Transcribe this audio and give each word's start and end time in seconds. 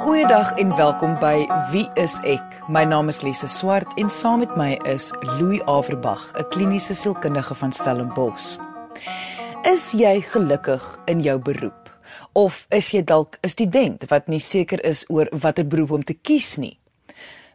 Goeiedag 0.00 0.52
en 0.52 0.76
welkom 0.76 1.18
by 1.20 1.44
Wie 1.70 1.84
is 2.00 2.14
ek? 2.24 2.54
My 2.72 2.86
naam 2.88 3.10
is 3.12 3.18
Lise 3.20 3.48
Swart 3.52 3.90
en 4.00 4.08
saam 4.08 4.40
met 4.40 4.54
my 4.56 4.78
is 4.88 5.10
Louis 5.36 5.60
Averbag, 5.68 6.22
'n 6.40 6.48
kliniese 6.48 6.94
sielkundige 6.94 7.54
van 7.54 7.72
Stellenbosch. 7.72 8.56
Is 9.62 9.92
jy 9.92 10.20
gelukkig 10.20 10.98
in 11.04 11.20
jou 11.20 11.38
beroep? 11.38 11.92
Of 12.32 12.64
is 12.70 12.90
jy 12.90 13.04
dalk 13.04 13.36
'n 13.42 13.48
student 13.48 14.08
wat 14.08 14.28
nie 14.28 14.40
seker 14.40 14.84
is 14.84 15.04
oor 15.08 15.28
watter 15.30 15.66
beroep 15.66 15.90
om 15.90 16.02
te 16.02 16.14
kies 16.14 16.56
nie? 16.56 16.79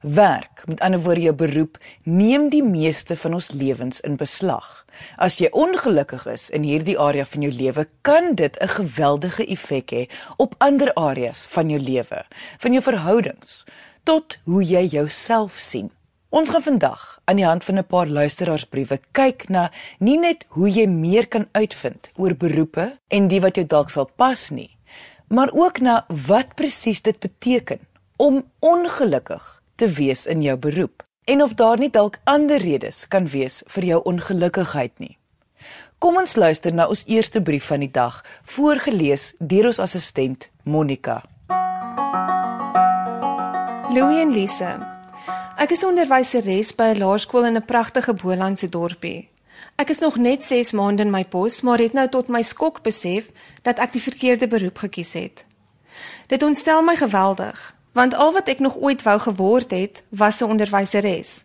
Werk, 0.06 0.62
met 0.68 0.80
ander 0.80 1.02
woorde 1.02 1.22
jou 1.22 1.34
beroep, 1.34 1.78
neem 2.04 2.50
die 2.54 2.64
meeste 2.64 3.16
van 3.18 3.34
ons 3.34 3.48
lewens 3.58 4.04
in 4.06 4.20
beslag. 4.22 4.84
As 5.18 5.40
jy 5.42 5.50
ongelukkig 5.50 6.28
is 6.30 6.52
in 6.54 6.62
hierdie 6.62 6.98
area 7.02 7.26
van 7.26 7.42
jou 7.42 7.50
lewe, 7.50 7.88
kan 8.06 8.36
dit 8.38 8.54
'n 8.62 8.68
geweldige 8.68 9.46
effek 9.46 9.90
hê 9.92 10.04
op 10.38 10.54
ander 10.58 10.94
areas 10.94 11.46
van 11.50 11.70
jou 11.70 11.80
lewe, 11.82 12.26
van 12.58 12.72
jou 12.72 12.84
verhoudings 12.84 13.66
tot 14.04 14.38
hoe 14.44 14.64
jy 14.64 14.86
jouself 14.86 15.58
sien. 15.58 15.92
Ons 16.30 16.50
gaan 16.50 16.62
vandag 16.62 17.20
aan 17.26 17.36
die 17.36 17.46
hand 17.46 17.64
van 17.64 17.78
'n 17.78 17.86
paar 17.86 18.08
luisteraarsbriewe 18.08 19.00
kyk 19.12 19.50
na 19.50 19.72
nie 20.00 20.18
net 20.18 20.46
hoe 20.48 20.70
jy 20.70 20.88
meer 20.88 21.28
kan 21.28 21.48
uitvind 21.52 22.12
oor 22.16 22.36
beroepe 22.36 23.00
en 23.08 23.28
die 23.28 23.42
wat 23.42 23.56
jou 23.56 23.66
dalk 23.66 23.90
sal 23.90 24.10
pas 24.16 24.50
nie, 24.50 24.78
maar 25.28 25.50
ook 25.52 25.80
na 25.80 26.06
wat 26.08 26.56
presies 26.56 27.02
dit 27.02 27.20
beteken 27.20 27.80
om 28.18 28.46
ongelukkig 28.60 29.65
te 29.76 29.88
wees 29.88 30.26
in 30.26 30.42
jou 30.42 30.58
beroep 30.58 31.04
en 31.26 31.42
of 31.42 31.54
daar 31.54 31.78
nie 31.78 31.90
dalk 31.90 32.18
ander 32.24 32.62
redes 32.62 33.08
kan 33.08 33.28
wees 33.28 33.64
vir 33.68 33.84
jou 33.84 34.02
ongelukkigheid 34.06 35.00
nie. 35.00 35.18
Kom 36.00 36.18
ons 36.22 36.36
luister 36.36 36.74
na 36.74 36.88
ons 36.88 37.04
eerste 37.08 37.42
brief 37.42 37.66
van 37.72 37.82
die 37.82 37.92
dag, 37.92 38.20
voorgeles 38.44 39.34
deur 39.40 39.72
ons 39.72 39.80
assistent 39.80 40.50
Monica. 40.64 41.24
Louie 43.96 44.20
en 44.22 44.34
Lise. 44.34 44.76
Ek 45.58 45.72
is 45.72 45.86
onderwyseres 45.88 46.76
by 46.76 46.94
'n 46.94 47.00
laerskool 47.00 47.46
in 47.46 47.58
'n 47.58 47.66
pragtige 47.66 48.14
Bolandse 48.14 48.70
dorpie. 48.70 49.30
Ek 49.76 49.90
is 49.90 50.00
nog 50.00 50.18
net 50.18 50.44
6 50.44 50.72
maande 50.72 51.02
in 51.02 51.12
my 51.12 51.24
pos, 51.24 51.62
maar 51.62 51.80
het 51.80 51.94
nou 51.94 52.08
tot 52.10 52.28
my 52.28 52.42
skok 52.42 52.82
besef 52.82 53.26
dat 53.62 53.80
ek 53.80 53.92
die 53.92 54.02
verkeerde 54.02 54.48
beroep 54.48 54.78
gekies 54.78 55.14
het. 55.14 55.46
Dit 56.28 56.44
ontstel 56.44 56.82
my 56.82 56.96
geweldig 56.96 57.75
want 57.96 58.16
al 58.16 58.34
wat 58.36 58.50
ek 58.52 58.60
nog 58.60 58.76
ooit 58.78 59.04
wou 59.08 59.20
geword 59.20 59.72
het, 59.72 60.04
was 60.10 60.40
'n 60.40 60.52
onderwyseres. 60.52 61.44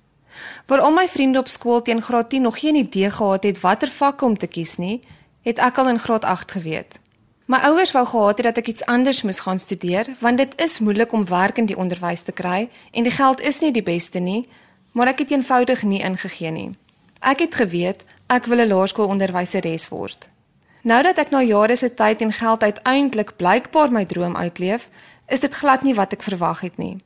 Waar 0.67 0.81
al 0.81 0.93
my 0.93 1.09
vriende 1.09 1.39
op 1.39 1.49
skool 1.49 1.83
teen 1.83 2.03
graad 2.03 2.31
10 2.31 2.43
nog 2.43 2.61
geen 2.61 2.75
idee 2.75 3.11
gehad 3.11 3.43
het 3.43 3.61
watter 3.61 3.89
vak 3.89 4.23
om 4.23 4.39
te 4.39 4.47
kies 4.47 4.77
nie, 4.77 5.01
het 5.43 5.59
ek 5.59 5.79
al 5.79 5.89
in 5.89 5.99
graad 5.99 6.25
8 6.25 6.51
geweet. 6.51 6.99
My 7.45 7.57
ouers 7.57 7.93
wou 7.93 8.07
gehad 8.07 8.37
het 8.37 8.47
dat 8.47 8.57
ek 8.57 8.67
iets 8.67 8.85
anders 8.85 9.23
moes 9.23 9.41
gaan 9.41 9.59
studeer, 9.59 10.07
want 10.19 10.39
dit 10.39 10.53
is 10.61 10.79
moeilik 10.79 11.13
om 11.13 11.27
werk 11.27 11.59
in 11.59 11.67
die 11.67 11.77
onderwys 11.77 12.23
te 12.23 12.33
kry 12.33 12.69
en 12.91 13.03
die 13.03 13.13
geld 13.13 13.41
is 13.41 13.61
nie 13.61 13.73
die 13.73 13.83
beste 13.83 14.19
nie, 14.19 14.49
maar 14.93 15.07
ek 15.07 15.19
het 15.19 15.31
eenvoudig 15.31 15.83
nie 15.83 16.03
ingegee 16.03 16.51
nie. 16.51 16.71
Ek 17.21 17.39
het 17.39 17.55
geweet 17.55 18.05
ek 18.27 18.47
wil 18.47 18.59
'n 18.59 18.69
laerskoolonderwyseres 18.69 19.89
word. 19.89 20.29
Nou 20.83 21.03
dat 21.03 21.19
ek 21.19 21.31
na 21.31 21.43
jare 21.43 21.77
se 21.77 21.95
tyd 21.95 22.23
en 22.25 22.33
geld 22.33 22.63
uiteindelik 22.63 23.37
blykbaar 23.37 23.93
my 23.93 24.05
droom 24.05 24.37
uitleef, 24.37 24.89
is 25.31 25.41
dit 25.41 25.55
glad 25.55 25.87
nie 25.87 25.95
wat 25.95 26.13
ek 26.17 26.27
verwag 26.27 26.65
het 26.67 26.77
nie. 26.83 26.99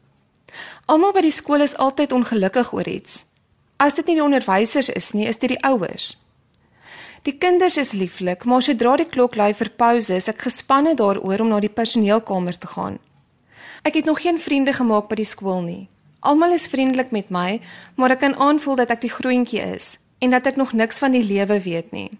Almal 0.89 1.14
by 1.14 1.22
die 1.25 1.34
skool 1.34 1.64
is 1.64 1.77
altyd 1.77 2.12
ongelukkig 2.17 2.72
oor 2.72 2.89
iets. 2.89 3.25
As 3.77 3.97
dit 3.98 4.06
nie 4.08 4.19
die 4.19 4.25
onderwysers 4.25 4.89
is 4.89 5.12
nie, 5.12 5.27
is 5.28 5.41
dit 5.42 5.55
die 5.55 5.62
ouers. 5.67 6.14
Die 7.25 7.36
kinders 7.41 7.77
is 7.80 7.95
lieflik, 7.97 8.45
maar 8.45 8.62
sodra 8.62 8.98
die 9.00 9.08
klok 9.08 9.36
lui 9.41 9.52
vir 9.56 9.70
pouse, 9.80 10.12
is 10.12 10.28
ek 10.28 10.45
gespanne 10.45 10.92
daaroor 10.97 11.41
om 11.41 11.55
na 11.55 11.61
die 11.61 11.72
personeelkamer 11.72 12.58
te 12.61 12.69
gaan. 12.69 12.98
Ek 13.84 13.97
het 13.97 14.08
nog 14.08 14.20
geen 14.20 14.41
vriende 14.41 14.72
gemaak 14.77 15.08
by 15.08 15.17
die 15.20 15.28
skool 15.28 15.62
nie. 15.64 15.86
Almal 16.25 16.56
is 16.56 16.69
vriendelik 16.72 17.12
met 17.12 17.33
my, 17.33 17.61
maar 17.97 18.14
ek 18.14 18.22
kan 18.25 18.36
aanvoel 18.41 18.77
dat 18.80 18.92
ek 18.92 19.05
die 19.05 19.12
groentjie 19.12 19.61
is 19.61 19.98
en 20.25 20.33
dat 20.33 20.47
ek 20.48 20.56
nog 20.56 20.72
niks 20.72 21.01
van 21.02 21.13
die 21.13 21.24
lewe 21.24 21.58
weet 21.61 21.92
nie. 21.92 22.11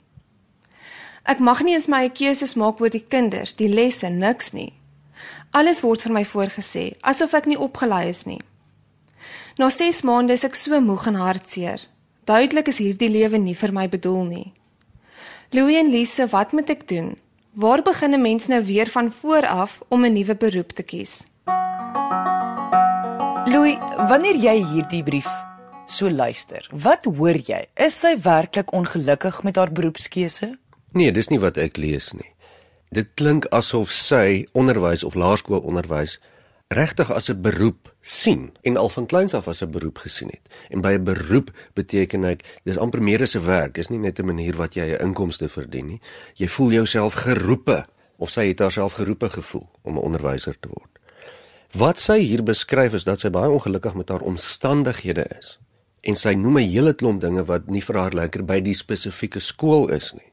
Ek 1.25 1.41
mag 1.41 1.63
nie 1.65 1.73
eens 1.73 1.89
my 1.89 2.11
keuses 2.13 2.53
maak 2.61 2.81
oor 2.85 2.93
die 2.93 3.05
kinders, 3.05 3.55
die 3.57 3.71
lesse, 3.73 4.11
niks 4.13 4.53
nie. 4.53 4.73
Alles 5.55 5.85
word 5.87 6.03
vir 6.03 6.11
my 6.11 6.25
voorgesê, 6.27 6.97
asof 7.07 7.35
ek 7.39 7.47
nie 7.47 7.59
opgelei 7.63 8.09
is 8.11 8.25
nie. 8.27 8.41
Na 9.55 9.69
6 9.71 10.01
maande 10.03 10.35
is 10.35 10.43
ek 10.43 10.57
so 10.59 10.81
moeg 10.83 11.07
en 11.07 11.19
hartseer. 11.21 11.85
Duidelik 12.27 12.73
is 12.73 12.81
hierdie 12.83 13.11
lewe 13.13 13.39
nie 13.39 13.55
vir 13.55 13.71
my 13.77 13.85
bedoel 13.93 14.25
nie. 14.27 14.49
Louie 15.55 15.79
en 15.79 15.93
Lise, 15.93 16.27
wat 16.33 16.57
moet 16.57 16.73
ek 16.75 16.83
doen? 16.91 17.15
Waar 17.55 17.85
begin 17.87 18.15
'n 18.15 18.23
mens 18.23 18.49
nou 18.51 18.65
weer 18.65 18.91
van 18.91 19.13
voor 19.13 19.47
af 19.47 19.79
om 19.89 20.05
'n 20.05 20.13
nuwe 20.13 20.35
beroep 20.35 20.73
te 20.73 20.83
kies? 20.83 21.23
Louis, 23.47 23.79
wanneer 24.09 24.35
jy 24.35 24.57
hierdie 24.73 25.03
brief 25.03 25.31
so 25.87 26.11
luister, 26.11 26.67
wat 26.73 27.05
hoor 27.05 27.37
jy? 27.37 27.67
Is 27.77 28.01
sy 28.01 28.17
werklik 28.19 28.73
ongelukkig 28.73 29.43
met 29.43 29.57
haar 29.57 29.73
beroepskeuse? 29.73 30.59
Nee, 30.93 31.13
dis 31.13 31.29
nie 31.29 31.39
wat 31.39 31.57
ek 31.57 31.77
lees 31.77 32.13
nie. 32.13 32.34
Dit 32.95 33.09
klink 33.19 33.49
asof 33.51 33.91
sy 33.91 34.45
onderwys 34.55 35.03
of 35.03 35.17
laerskoolonderwys 35.19 36.21
regtig 36.75 37.11
as 37.11 37.29
'n 37.31 37.41
beroep 37.43 37.91
sien 38.01 38.53
en 38.63 38.77
al 38.77 38.89
van 38.89 39.07
kleins 39.07 39.35
af 39.35 39.49
as 39.49 39.63
'n 39.63 39.71
beroep 39.71 39.99
gesien 39.99 40.29
het. 40.29 40.55
En 40.69 40.81
by 40.81 40.93
'n 40.93 41.05
beroep 41.05 41.51
beteken 41.75 42.21
dit 42.21 42.43
dis 42.63 42.79
amper 42.79 43.03
meer 43.03 43.23
as 43.23 43.35
'n 43.35 43.45
werk, 43.45 43.75
dis 43.75 43.89
nie 43.89 43.99
net 43.99 44.19
'n 44.19 44.27
manier 44.27 44.57
wat 44.57 44.75
jy 44.75 44.85
'n 44.85 45.01
inkomste 45.01 45.49
verdien 45.49 45.87
nie. 45.87 46.01
Jy 46.35 46.49
voel 46.49 46.71
jouself 46.71 47.13
geroepe 47.13 47.87
of 48.17 48.31
sy 48.31 48.47
het 48.47 48.59
haarself 48.59 48.93
geroepe 48.93 49.31
gevoel 49.31 49.71
om 49.83 49.95
'n 49.95 50.03
onderwyser 50.03 50.57
te 50.61 50.69
word. 50.69 50.99
Wat 51.73 51.99
sy 51.99 52.19
hier 52.19 52.43
beskryf 52.43 52.93
is 52.93 53.05
dat 53.05 53.21
sy 53.21 53.31
baie 53.31 53.51
ongelukkig 53.51 53.95
met 53.95 54.09
haar 54.09 54.21
omstandighede 54.21 55.27
is. 55.39 55.59
En 56.01 56.17
sy 56.17 56.33
noem 56.33 56.59
'n 56.59 56.71
hele 56.71 56.95
klomp 56.95 57.21
dinge 57.21 57.45
wat 57.45 57.67
nie 57.67 57.83
vir 57.83 57.97
haar 57.97 58.13
lekker 58.13 58.45
by 58.45 58.61
die 58.61 58.75
spesifieke 58.75 59.41
skool 59.41 59.89
is 59.89 60.13
nie. 60.13 60.33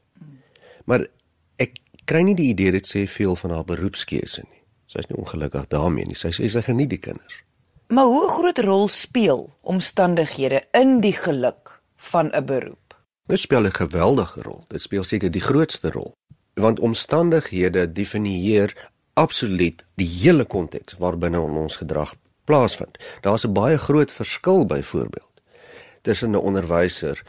Maar 0.85 1.07
kry 2.05 2.21
nie 2.21 2.35
die 2.35 2.49
idee 2.49 2.71
dit 2.71 2.87
sê 2.87 3.05
veel 3.07 3.35
van 3.35 3.51
haar 3.51 3.65
beroepskeuse 3.65 4.43
nie. 4.47 4.61
Sy 4.91 4.99
is 4.99 5.07
nie 5.07 5.19
ongelukkig 5.21 5.67
daarmee 5.71 6.05
nie. 6.05 6.17
Sy 6.19 6.33
sê 6.35 6.49
sy 6.51 6.61
geniet 6.65 6.91
die 6.91 6.99
kinders. 6.99 7.43
Maar 7.91 8.07
hoe 8.11 8.27
groot 8.29 8.59
rol 8.59 8.87
speel 8.87 9.49
omstandighede 9.61 10.61
in 10.71 10.99
die 11.03 11.15
geluk 11.15 11.81
van 12.11 12.31
'n 12.31 12.45
beroep? 12.45 12.95
Dit 13.27 13.39
speel 13.39 13.65
'n 13.65 13.71
geweldige 13.71 14.41
rol. 14.41 14.63
Dit 14.67 14.81
speel 14.81 15.03
seker 15.03 15.31
die 15.31 15.41
grootste 15.41 15.91
rol. 15.91 16.13
Want 16.53 16.79
omstandighede 16.79 17.91
definieer 17.91 18.91
absoluut 19.13 19.85
die 19.95 20.07
hele 20.07 20.45
konteks 20.45 20.97
waarbinne 20.97 21.39
ons 21.39 21.75
gedrag 21.75 22.15
plaasvind. 22.43 22.97
Daar's 23.21 23.45
'n 23.45 23.53
baie 23.53 23.77
groot 23.77 24.11
verskil 24.11 24.65
byvoorbeeld 24.65 25.41
tussen 26.01 26.31
'n 26.31 26.35
onderwyser 26.35 27.21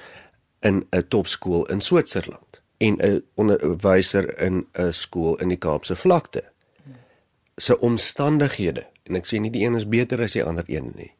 in 0.60 0.86
'n 0.90 1.08
topskool 1.08 1.66
in 1.66 1.80
Switserland 1.80 2.61
en 2.82 2.96
'n 2.98 3.22
onderwyser 3.34 4.38
in 4.38 4.66
'n 4.72 4.92
skool 4.92 5.40
in 5.40 5.48
die 5.48 5.58
Kaapse 5.58 5.96
vlakte. 5.96 6.42
Se 7.56 7.78
omstandighede 7.78 8.86
en 9.02 9.14
ek 9.14 9.26
sê 9.26 9.40
nie 9.40 9.50
die 9.50 9.64
een 9.66 9.74
is 9.74 9.88
beter 9.88 10.22
as 10.22 10.32
die 10.32 10.44
ander 10.44 10.64
een 10.66 10.92
nie. 10.94 11.14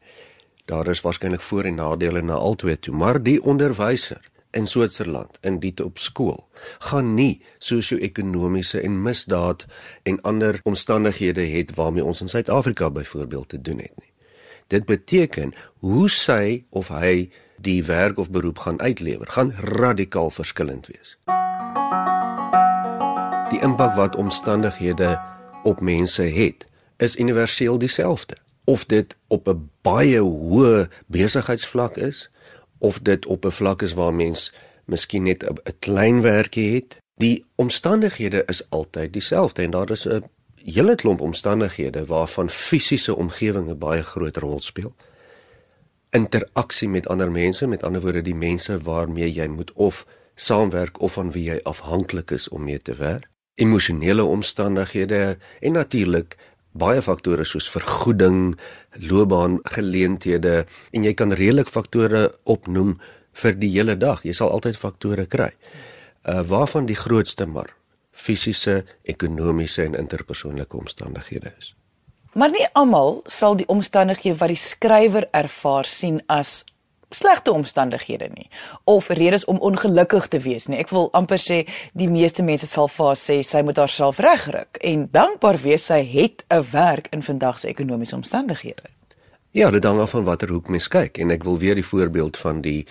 Daar 0.65 0.87
is 0.87 1.01
waarskynlik 1.01 1.41
voor 1.41 1.63
en 1.63 1.75
nadele 1.75 2.21
na 2.21 2.33
albei 2.33 2.79
toe, 2.79 2.95
maar 2.95 3.23
die 3.23 3.43
onderwyser 3.43 4.31
in 4.51 4.67
Switserland 4.67 5.37
in 5.41 5.59
die 5.59 5.73
op 5.83 5.97
skool 5.97 6.47
gaan 6.79 7.13
nie 7.13 7.41
sosio-ekonomiese 7.57 8.81
en 8.81 9.01
misdaad 9.01 9.65
en 10.03 10.21
ander 10.21 10.59
omstandighede 10.63 11.41
het 11.41 11.75
waarmee 11.75 12.03
ons 12.03 12.21
in 12.21 12.29
Suid-Afrika 12.29 12.89
byvoorbeeld 12.89 13.49
te 13.49 13.61
doen 13.61 13.77
het 13.79 13.97
nie. 13.97 14.11
Dit 14.67 14.85
beteken 14.85 15.53
hoe 15.79 16.09
sy 16.09 16.63
of 16.69 16.87
hy 16.87 17.29
die 17.63 17.83
werk 17.83 18.17
of 18.17 18.29
beroep 18.29 18.59
gaan 18.59 18.81
uitlewer, 18.81 19.27
gaan 19.27 19.51
radikaal 19.51 20.29
verskillend 20.29 20.87
wees. 20.87 21.17
Die 23.49 23.61
impak 23.61 23.93
wat 23.95 24.15
omstandighede 24.15 25.21
op 25.63 25.79
mense 25.79 26.23
het, 26.23 26.65
is 26.97 27.15
universeel 27.15 27.77
dieselfde. 27.77 28.35
Of 28.63 28.85
dit 28.85 29.15
op 29.27 29.47
'n 29.47 29.69
baie 29.81 30.19
hoë 30.19 30.87
besigheidsvlak 31.07 31.97
is 31.97 32.29
of 32.77 32.99
dit 32.99 33.25
op 33.25 33.45
'n 33.45 33.51
vlak 33.51 33.81
is 33.81 33.93
waar 33.93 34.13
mens 34.13 34.53
miskien 34.85 35.23
net 35.23 35.43
'n 35.43 35.75
klein 35.79 36.21
werkie 36.21 36.75
het, 36.75 37.01
die 37.15 37.45
omstandighede 37.55 38.43
is 38.45 38.69
altyd 38.69 39.13
dieselfde 39.13 39.61
en 39.61 39.71
daar 39.71 39.89
is 39.89 40.07
'n 40.07 40.23
hele 40.55 40.95
klomp 40.95 41.21
omstandighede 41.21 42.05
waarvan 42.05 42.49
fisiese 42.49 43.15
omgewing 43.15 43.69
'n 43.69 43.77
baie 43.77 44.03
groot 44.03 44.37
rol 44.37 44.61
speel 44.61 44.95
interaksie 46.13 46.89
met 46.89 47.07
ander 47.07 47.31
mense, 47.31 47.67
met 47.67 47.83
ander 47.83 48.01
woorde 48.01 48.21
die 48.21 48.37
mense 48.37 48.77
waarmee 48.85 49.31
jy 49.31 49.47
moet 49.49 49.71
of 49.73 50.05
saamwerk 50.35 51.01
of 51.01 51.17
van 51.17 51.31
wie 51.33 51.47
jy 51.49 51.59
afhanklik 51.69 52.31
is 52.31 52.49
om 52.49 52.63
mee 52.63 52.79
te 52.79 52.93
werk, 52.97 53.29
emosionele 53.55 54.23
omstandighede 54.23 55.37
en 55.61 55.77
natuurlik 55.77 56.37
baie 56.73 57.01
faktore 57.05 57.45
soos 57.45 57.69
vergoeding, 57.69 58.55
loopbaangeleenthede 58.97 60.55
en 60.91 61.05
jy 61.05 61.13
kan 61.13 61.33
redelik 61.33 61.69
faktore 61.69 62.31
opnoem 62.49 62.95
vir 63.43 63.57
die 63.57 63.69
hele 63.75 63.95
dag. 63.97 64.23
Jy 64.25 64.33
sal 64.37 64.53
altyd 64.53 64.77
faktore 64.77 65.25
kry. 65.29 65.51
Uh 66.23 66.41
waarvan 66.47 66.87
die 66.89 66.97
grootste 66.97 67.45
maar 67.45 67.73
fisiese, 68.13 68.83
ekonomiese 69.03 69.83
en 69.83 69.97
interpersoonlike 69.97 70.77
omstandighede 70.77 71.53
is. 71.57 71.73
Maar 72.33 72.49
nie 72.49 72.67
almal 72.73 73.21
sal 73.29 73.55
die 73.55 73.67
omstandighede 73.69 74.37
wat 74.37 74.49
die 74.49 74.57
skrywer 74.57 75.27
ervaar 75.31 75.85
sien 75.85 76.21
as 76.25 76.63
slegte 77.13 77.51
omstandighede 77.51 78.29
nie 78.33 78.49
of 78.89 79.09
redes 79.09 79.45
om 79.45 79.59
ongelukkig 79.61 80.27
te 80.27 80.39
wees 80.39 80.65
nie. 80.67 80.79
Ek 80.81 80.89
wil 80.89 81.11
amper 81.13 81.37
sê 81.41 81.59
die 81.93 82.09
meeste 82.09 82.43
mense 82.43 82.67
sal 82.67 82.89
vir 82.89 83.11
haar 83.11 83.19
sê 83.19 83.37
sy 83.45 83.61
moet 83.65 83.77
haarself 83.77 84.21
regryk 84.23 84.81
en 84.81 85.05
dankbaar 85.13 85.61
wees 85.61 85.85
sy 85.91 86.01
het 86.01 86.43
'n 86.49 86.65
werk 86.71 87.07
in 87.13 87.21
vandag 87.21 87.59
se 87.59 87.67
ekonomiese 87.67 88.15
omstandighede. 88.15 88.89
Ja, 89.51 89.71
dit 89.71 89.83
hang 89.83 89.99
af 89.99 90.09
van 90.09 90.23
watter 90.23 90.49
hoek 90.49 90.67
mens 90.67 90.87
kyk 90.87 91.17
en 91.17 91.31
ek 91.31 91.43
wil 91.43 91.57
weer 91.57 91.75
die 91.75 91.85
voorbeeld 91.85 92.37
van 92.37 92.61
die 92.61 92.87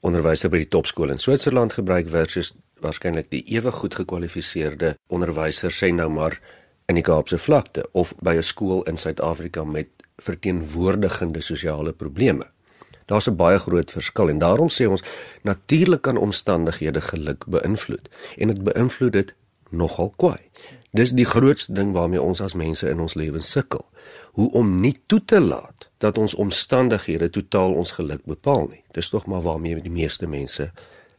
onderwyser 0.00 0.50
by 0.50 0.58
die 0.58 0.68
topskool 0.68 1.10
in 1.10 1.18
Switserland 1.18 1.72
gebruik 1.72 2.08
versus 2.08 2.52
waarskynlik 2.80 3.30
die 3.30 3.42
ewe 3.56 3.72
goed 3.72 3.94
gekwalifiseerde 3.94 4.96
onderwyser 5.08 5.70
sê 5.70 5.94
nou 5.94 6.08
maar 6.10 6.40
in 6.86 6.94
die 6.94 7.04
Kaapse 7.04 7.38
vlakte 7.38 7.88
of 7.92 8.14
by 8.22 8.36
'n 8.36 8.42
skool 8.42 8.82
in 8.82 8.96
Suid-Afrika 8.96 9.64
met 9.64 9.88
verteenwoordigende 10.16 11.40
sosiale 11.40 11.92
probleme. 11.92 12.46
Daar's 13.06 13.28
'n 13.28 13.36
baie 13.36 13.58
groot 13.58 13.90
verskil 13.90 14.28
en 14.28 14.38
daarom 14.38 14.68
sê 14.68 14.86
ons 14.88 15.02
natuurlik 15.42 16.02
kan 16.02 16.16
omstandighede 16.16 17.00
geluk 17.00 17.44
beïnvloed 17.46 18.08
en 18.36 18.48
dit 18.48 18.64
beïnvloed 18.64 19.12
dit 19.12 19.34
nogal 19.70 20.12
kwai. 20.16 20.38
Dis 20.90 21.12
die 21.12 21.24
grootste 21.24 21.72
ding 21.72 21.92
waarmee 21.92 22.22
ons 22.22 22.40
as 22.40 22.54
mense 22.54 22.88
in 22.88 23.00
ons 23.00 23.14
lewens 23.14 23.50
sukkel. 23.50 23.88
Hoe 24.32 24.50
om 24.52 24.80
nie 24.80 25.00
toe 25.06 25.24
te 25.24 25.40
laat 25.40 25.88
dat 25.98 26.18
ons 26.18 26.34
omstandighede 26.34 27.30
totaal 27.30 27.72
ons 27.72 27.90
geluk 27.90 28.24
bepaal 28.24 28.66
nie. 28.66 28.82
Dis 28.90 29.08
tog 29.08 29.26
maar 29.26 29.42
waarmee 29.42 29.80
die 29.82 29.90
meeste 29.90 30.26
mense 30.26 30.70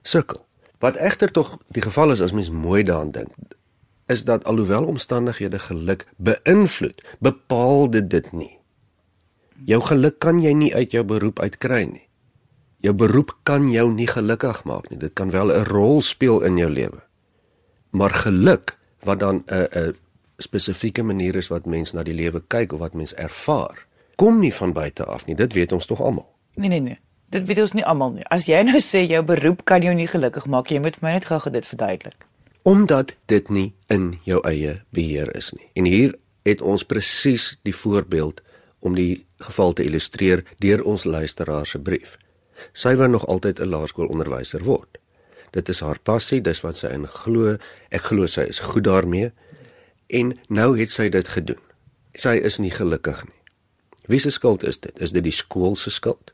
sukkel. 0.01 0.45
Wat 0.79 0.95
egter 0.95 1.31
tog 1.31 1.57
die 1.67 1.81
geval 1.81 2.11
is 2.11 2.21
as 2.21 2.31
mens 2.31 2.49
mooi 2.49 2.83
daaraan 2.83 3.11
dink, 3.11 3.33
is 4.07 4.23
dat 4.23 4.43
alhoewel 4.43 4.85
omstandighede 4.85 5.59
geluk 5.59 6.07
beïnvloed, 6.15 7.03
bepaal 7.19 7.89
dit 7.89 8.31
nie. 8.31 8.59
Jou 9.65 9.81
geluk 9.81 10.19
kan 10.19 10.39
jy 10.41 10.53
nie 10.53 10.75
uit 10.75 10.91
jou 10.91 11.03
beroep 11.03 11.39
uitkry 11.39 11.83
nie. 11.89 12.05
Jou 12.85 12.93
beroep 12.93 13.33
kan 13.43 13.67
jou 13.71 13.89
nie 13.93 14.07
gelukkig 14.07 14.63
maak 14.63 14.89
nie. 14.89 14.99
Dit 15.01 15.13
kan 15.13 15.29
wel 15.29 15.51
'n 15.51 15.65
rol 15.65 16.01
speel 16.01 16.41
in 16.41 16.57
jou 16.57 16.69
lewe. 16.69 17.01
Maar 17.89 18.09
geluk 18.09 18.77
wat 19.03 19.19
dan 19.19 19.43
'n 19.47 19.67
'n 19.73 19.95
spesifieke 20.37 21.03
manier 21.03 21.35
is 21.35 21.47
wat 21.47 21.65
mens 21.65 21.91
na 21.91 22.03
die 22.03 22.13
lewe 22.13 22.43
kyk 22.47 22.73
of 22.73 22.79
wat 22.79 22.93
mens 22.93 23.13
ervaar, 23.15 23.87
kom 24.15 24.39
nie 24.39 24.53
van 24.53 24.73
buite 24.73 25.05
af 25.05 25.25
nie. 25.25 25.35
Dit 25.35 25.53
weet 25.53 25.71
ons 25.71 25.85
tog 25.85 26.01
almal. 26.01 26.33
Nee 26.53 26.69
nee 26.69 26.79
nee. 26.79 26.99
Dit 27.29 27.47
weet 27.47 27.61
ons 27.61 27.71
nie 27.73 27.85
almal 27.85 28.11
nie. 28.11 28.23
As 28.23 28.45
jy 28.45 28.61
nou 28.61 28.79
sê 28.79 29.07
jou 29.07 29.23
beroep 29.23 29.65
kan 29.65 29.81
jou 29.81 29.93
nie 29.93 30.07
gelukkig 30.07 30.45
maak, 30.45 30.67
jy 30.67 30.79
moet 30.79 31.01
my 31.01 31.11
net 31.11 31.25
gou 31.25 31.51
dit 31.51 31.67
verduidelik 31.67 32.26
omdat 32.67 33.15
dit 33.25 33.49
nie 33.49 33.75
in 33.87 34.17
jou 34.27 34.41
eie 34.43 34.81
beheer 34.91 35.29
is 35.39 35.53
nie. 35.55 35.69
En 35.79 35.85
hier 35.87 36.15
het 36.43 36.59
ons 36.61 36.83
presies 36.83 37.53
die 37.63 37.75
voorbeeld 37.75 38.41
om 38.83 38.97
die 38.97 39.23
geval 39.39 39.71
te 39.73 39.85
illustreer 39.87 40.43
deur 40.59 40.83
ons 40.83 41.05
luisteraar 41.07 41.63
se 41.65 41.79
brief. 41.79 42.17
Sy 42.75 42.97
wou 42.99 43.07
nog 43.07 43.23
altyd 43.27 43.61
'n 43.63 43.71
laerskoolonderwyser 43.71 44.63
word. 44.67 44.99
Dit 45.51 45.69
is 45.69 45.79
haar 45.79 45.99
passie, 45.99 46.41
dis 46.41 46.61
wat 46.61 46.77
sy 46.77 46.87
in 46.87 47.07
glo. 47.07 47.57
Ek 47.89 48.01
glo 48.01 48.27
sy 48.27 48.41
is 48.41 48.59
goed 48.59 48.83
daarmee. 48.83 49.31
En 50.07 50.39
nou 50.47 50.79
het 50.79 50.91
sy 50.91 51.09
dit 51.09 51.27
gedoen. 51.27 51.63
Sy 52.13 52.35
is 52.35 52.57
nie 52.57 52.71
gelukkig 52.71 53.23
nie. 53.23 53.41
Wie 54.05 54.19
se 54.19 54.29
skuld 54.29 54.63
is 54.63 54.79
dit? 54.79 54.99
Is 54.99 55.11
dit 55.11 55.23
die 55.23 55.31
skool 55.31 55.75
se 55.75 55.89
skuld? 55.89 56.33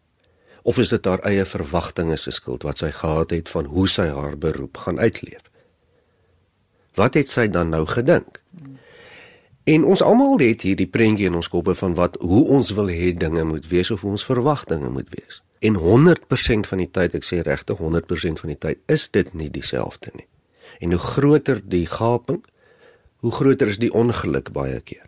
Of 0.63 0.77
is 0.77 0.89
dit 0.89 1.05
haar 1.05 1.21
eie 1.21 1.45
verwagtinge 1.45 2.17
se 2.17 2.31
skuld 2.31 2.63
wat 2.63 2.77
sy 2.77 2.91
gehad 2.91 3.29
het 3.29 3.49
van 3.49 3.65
hoe 3.65 3.87
sy 3.87 4.07
haar 4.07 4.37
beroep 4.37 4.77
gaan 4.77 4.99
uitleef? 4.99 5.52
Wat 6.95 7.13
het 7.17 7.29
sy 7.29 7.47
dan 7.49 7.69
nou 7.73 7.85
gedink? 7.89 8.41
En 9.63 9.85
ons 9.87 10.01
almal 10.03 10.41
het 10.43 10.61
hierdie 10.61 10.89
prentjie 10.91 11.29
in 11.29 11.37
ons 11.39 11.47
koppe 11.47 11.73
van 11.79 11.93
wat 11.95 12.17
hoe 12.19 12.43
ons 12.51 12.73
wil 12.75 12.91
hê 12.91 13.13
dinge 13.15 13.45
moet 13.47 13.67
wees 13.71 13.91
of 13.91 14.03
hoe 14.03 14.11
ons 14.11 14.25
verwagtinge 14.27 14.89
moet 14.91 15.07
wees. 15.15 15.39
En 15.63 15.79
100% 15.79 16.67
van 16.67 16.81
die 16.83 16.89
tyd, 16.91 17.15
ek 17.15 17.23
sê 17.23 17.39
regtig 17.47 17.79
100% 17.79 18.43
van 18.43 18.51
die 18.51 18.59
tyd 18.59 18.81
is 18.91 19.07
dit 19.15 19.31
nie 19.33 19.47
dieselfde 19.49 20.11
nie. 20.17 20.27
En 20.83 20.91
hoe 20.91 20.99
groter 20.99 21.61
die 21.63 21.85
gaping, 21.87 22.43
hoe 23.23 23.31
groter 23.31 23.71
is 23.71 23.79
die 23.79 23.93
ongeluk 23.95 24.51
baie 24.51 24.81
keer. 24.83 25.07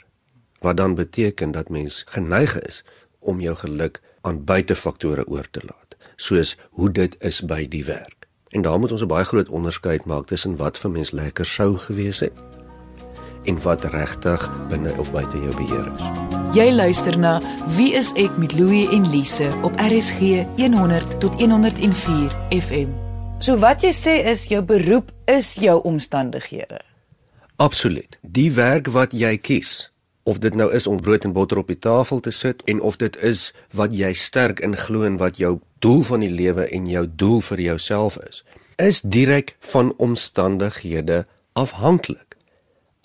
Wat 0.63 0.79
dan 0.79 0.95
beteken 0.95 1.51
dat 1.51 1.69
mens 1.69 2.05
geneig 2.07 2.55
is 2.63 2.83
om 3.19 3.43
jou 3.43 3.55
geluk 3.59 3.99
aan 4.23 4.45
buitefaktore 4.47 5.27
oor 5.27 5.49
te 5.51 5.61
laat, 5.67 5.99
soos 6.15 6.55
hoe 6.79 6.89
dit 6.89 7.19
is 7.19 7.41
by 7.43 7.65
die 7.67 7.83
werk. 7.85 8.24
En 8.55 8.61
daar 8.61 8.79
moet 8.79 8.91
ons 8.91 9.01
'n 9.01 9.07
baie 9.07 9.25
groot 9.25 9.49
onderskeid 9.49 10.05
maak 10.05 10.25
tussen 10.25 10.55
wat 10.55 10.77
vir 10.77 10.91
mens 10.91 11.11
lekker 11.11 11.45
sou 11.45 11.77
gewees 11.77 12.19
het 12.19 12.33
en 13.43 13.61
wat 13.61 13.83
regtig 13.83 14.67
binne 14.67 14.97
of 14.97 15.11
buite 15.11 15.37
jou 15.41 15.55
beheer 15.55 15.91
is. 15.95 16.03
Jy 16.53 16.71
luister 16.71 17.19
na 17.19 17.41
Wie 17.75 17.93
is 17.93 18.11
ek 18.13 18.37
met 18.37 18.53
Louie 18.53 18.89
en 18.89 19.09
Lise 19.09 19.49
op 19.61 19.73
RSG 19.75 20.19
100 20.55 21.19
tot 21.19 21.41
104 21.41 22.31
FM. 22.49 22.87
So 23.39 23.57
wat 23.57 23.81
jy 23.81 23.91
sê 23.91 24.25
is 24.25 24.43
jou 24.43 24.63
beroep 24.63 25.11
is 25.25 25.53
jou 25.53 25.81
omstandighede. 25.83 26.81
Absoluut. 27.55 28.17
Die 28.21 28.51
werk 28.51 28.87
wat 28.87 29.11
jy 29.11 29.37
kies 29.37 29.94
of 30.25 30.39
dit 30.41 30.55
nou 30.57 30.71
is 30.73 30.87
om 30.87 31.01
brood 31.01 31.23
en 31.23 31.33
botter 31.33 31.57
op 31.61 31.67
die 31.69 31.79
tafel 31.79 32.19
te 32.19 32.31
sit 32.33 32.63
en 32.65 32.81
of 32.81 32.97
dit 32.97 33.17
is 33.21 33.53
wat 33.77 33.93
jy 33.93 34.09
sterk 34.17 34.59
in 34.65 34.73
glo 34.77 35.05
en 35.05 35.19
wat 35.21 35.37
jou 35.37 35.59
doel 35.85 36.01
van 36.07 36.25
die 36.25 36.31
lewe 36.33 36.65
en 36.73 36.87
jou 36.89 37.05
doel 37.05 37.43
vir 37.45 37.61
jouself 37.61 38.17
is, 38.25 38.41
is 38.81 39.01
direk 39.01 39.53
van 39.59 39.93
omstandighede 40.01 41.25
afhanklik. 41.53 42.33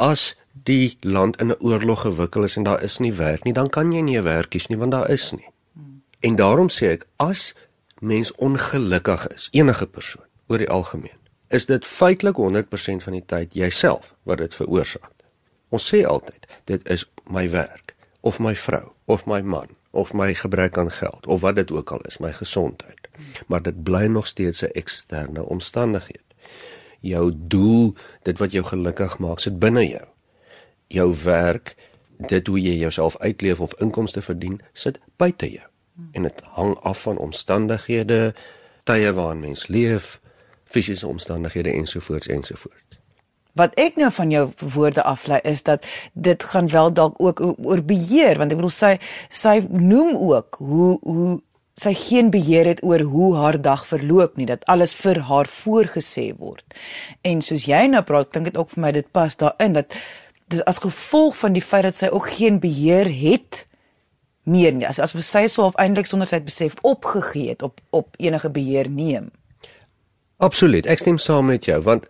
As 0.01 0.33
die 0.65 0.97
land 1.01 1.37
in 1.41 1.53
'n 1.53 1.61
oorlog 1.61 2.01
gewikkeld 2.01 2.45
is 2.45 2.57
en 2.57 2.63
daar 2.63 2.83
is 2.83 2.99
nie 2.99 3.13
werk 3.13 3.45
nie, 3.45 3.53
dan 3.53 3.69
kan 3.69 3.93
jy 3.93 4.01
nie 4.01 4.19
'n 4.19 4.25
werk 4.25 4.51
kies 4.51 4.67
nie 4.69 4.79
want 4.79 4.93
daar 4.93 5.11
is 5.11 5.33
nie. 5.33 5.49
En 6.21 6.37
daarom 6.37 6.69
sê 6.69 6.87
ek 6.87 7.07
as 7.17 7.55
mens 8.01 8.33
ongelukkig 8.33 9.27
is, 9.27 9.49
enige 9.53 9.87
persoon 9.87 10.25
oor 10.47 10.59
die 10.59 10.71
algemeen, 10.71 11.21
is 11.49 11.67
dit 11.67 11.87
feitelik 11.87 12.37
100% 12.37 13.03
van 13.03 13.13
die 13.13 13.25
tyd 13.27 13.55
jouself 13.55 14.15
wat 14.23 14.39
dit 14.39 14.55
veroorsaak. 14.55 15.20
Ons 15.71 15.87
sê 15.93 16.03
altyd, 16.07 16.47
dit 16.71 16.89
is 16.91 17.07
my 17.31 17.47
werk 17.51 17.95
of 18.27 18.39
my 18.43 18.55
vrou 18.55 18.91
of 19.07 19.27
my 19.27 19.41
man 19.43 19.77
of 19.91 20.13
my 20.15 20.35
gebrek 20.35 20.79
aan 20.79 20.91
geld 20.91 21.27
of 21.27 21.41
wat 21.41 21.57
dit 21.57 21.71
ook 21.71 21.91
al 21.91 22.01
is, 22.07 22.19
my 22.19 22.33
gesondheid. 22.33 23.09
Maar 23.47 23.63
dit 23.63 23.83
bly 23.83 24.07
nog 24.07 24.27
steeds 24.27 24.63
'n 24.63 24.73
eksterne 24.73 25.43
omstandigheid. 25.45 26.27
Jou 27.01 27.33
doel, 27.35 27.95
dit 28.23 28.39
wat 28.39 28.53
jou 28.53 28.65
gelukkig 28.65 29.19
maak, 29.19 29.39
sit 29.39 29.59
binne 29.59 29.89
jou. 29.89 30.07
Jou 30.87 31.15
werk, 31.25 31.77
dit 32.17 32.47
hoe 32.47 32.61
jy 32.61 32.75
jouself 32.79 33.17
uitleef 33.19 33.61
of 33.61 33.75
inkomste 33.75 34.23
verdien, 34.23 34.61
sit 34.73 34.99
buite 35.17 35.51
jou. 35.51 35.69
En 36.13 36.23
dit 36.23 36.41
hang 36.41 36.79
af 36.79 37.03
van 37.03 37.19
omstandighede, 37.19 38.35
tye 38.85 39.13
waarin 39.13 39.41
mens 39.41 39.67
leef, 39.67 40.21
fisiese 40.65 41.07
omstandighede 41.07 41.71
ensovoorts 41.71 42.27
ensovoorts. 42.27 43.00
Wat 43.59 43.75
ek 43.81 43.97
nou 43.97 44.11
van 44.15 44.31
jou 44.31 44.45
woorde 44.75 45.03
aflei 45.03 45.41
is 45.43 45.63
dat 45.63 45.87
dit 46.13 46.43
gaan 46.43 46.69
wel 46.69 46.93
dalk 46.93 47.15
ook 47.19 47.41
oor 47.43 47.83
beheer 47.83 48.39
want 48.39 48.53
ek 48.53 48.61
bedoel 48.61 48.75
sy 48.75 48.97
sy 49.29 49.61
noem 49.69 50.17
ook 50.17 50.61
hoe 50.61 50.99
hoe 51.03 51.41
sy 51.81 51.95
geen 51.97 52.29
beheer 52.31 52.69
het 52.69 52.83
oor 52.85 53.01
hoe 53.09 53.37
haar 53.37 53.57
dag 53.63 53.87
verloop 53.89 54.37
nie 54.37 54.47
dat 54.47 54.65
alles 54.69 54.93
vir 54.95 55.23
haar 55.31 55.49
voorgesê 55.49 56.31
word. 56.37 56.65
En 57.25 57.41
soos 57.41 57.65
jy 57.71 57.87
nou 57.89 58.03
praat, 58.05 58.33
dink 58.35 58.51
dit 58.51 58.59
ook 58.61 58.75
vir 58.75 58.85
my 58.85 58.93
dit 58.93 59.09
pas 59.17 59.37
daarin 59.37 59.79
dat 59.79 59.97
dis 60.53 60.63
as 60.69 60.83
gevolg 60.83 61.39
van 61.41 61.57
die 61.57 61.65
feit 61.65 61.87
dat 61.89 61.97
sy 61.97 62.11
ook 62.13 62.29
geen 62.37 62.61
beheer 62.61 63.09
het 63.09 63.65
meer 64.45 64.75
nie. 64.75 64.87
As 64.89 65.01
as 65.01 65.15
sy 65.27 65.47
so 65.49 65.69
of 65.71 65.79
eintlik 65.81 66.11
sonder 66.11 66.29
sy 66.29 66.43
besef 66.45 66.77
opgegee 66.83 67.55
het 67.55 67.63
op 67.63 67.81
op 67.97 68.17
enige 68.19 68.51
beheer 68.51 68.91
neem. 68.91 69.31
Absoluut. 70.41 70.87
Ek 70.87 71.01
stem 71.01 71.19
saam 71.19 71.49
met 71.53 71.65
jou 71.69 71.81
want 71.87 72.09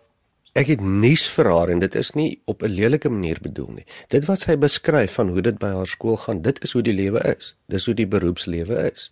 Ek 0.51 0.67
het 0.67 0.81
nuus 0.83 1.29
vir 1.31 1.47
haar 1.47 1.69
en 1.71 1.79
dit 1.79 1.93
is 1.95 2.11
nie 2.11 2.41
op 2.45 2.63
'n 2.63 2.73
lelike 2.75 3.09
manier 3.09 3.37
bedoel 3.41 3.71
nie. 3.71 3.85
Dit 4.07 4.25
wat 4.25 4.39
sy 4.39 4.57
beskryf 4.57 5.13
van 5.13 5.29
hoe 5.29 5.41
dit 5.41 5.59
by 5.59 5.67
haar 5.67 5.87
skool 5.87 6.17
gaan, 6.17 6.41
dit 6.41 6.63
is 6.63 6.71
hoe 6.71 6.81
die 6.81 6.93
lewe 6.93 7.19
is. 7.37 7.55
Dis 7.67 7.85
hoe 7.85 7.95
die 7.95 8.07
beroepslewe 8.07 8.91
is. 8.91 9.11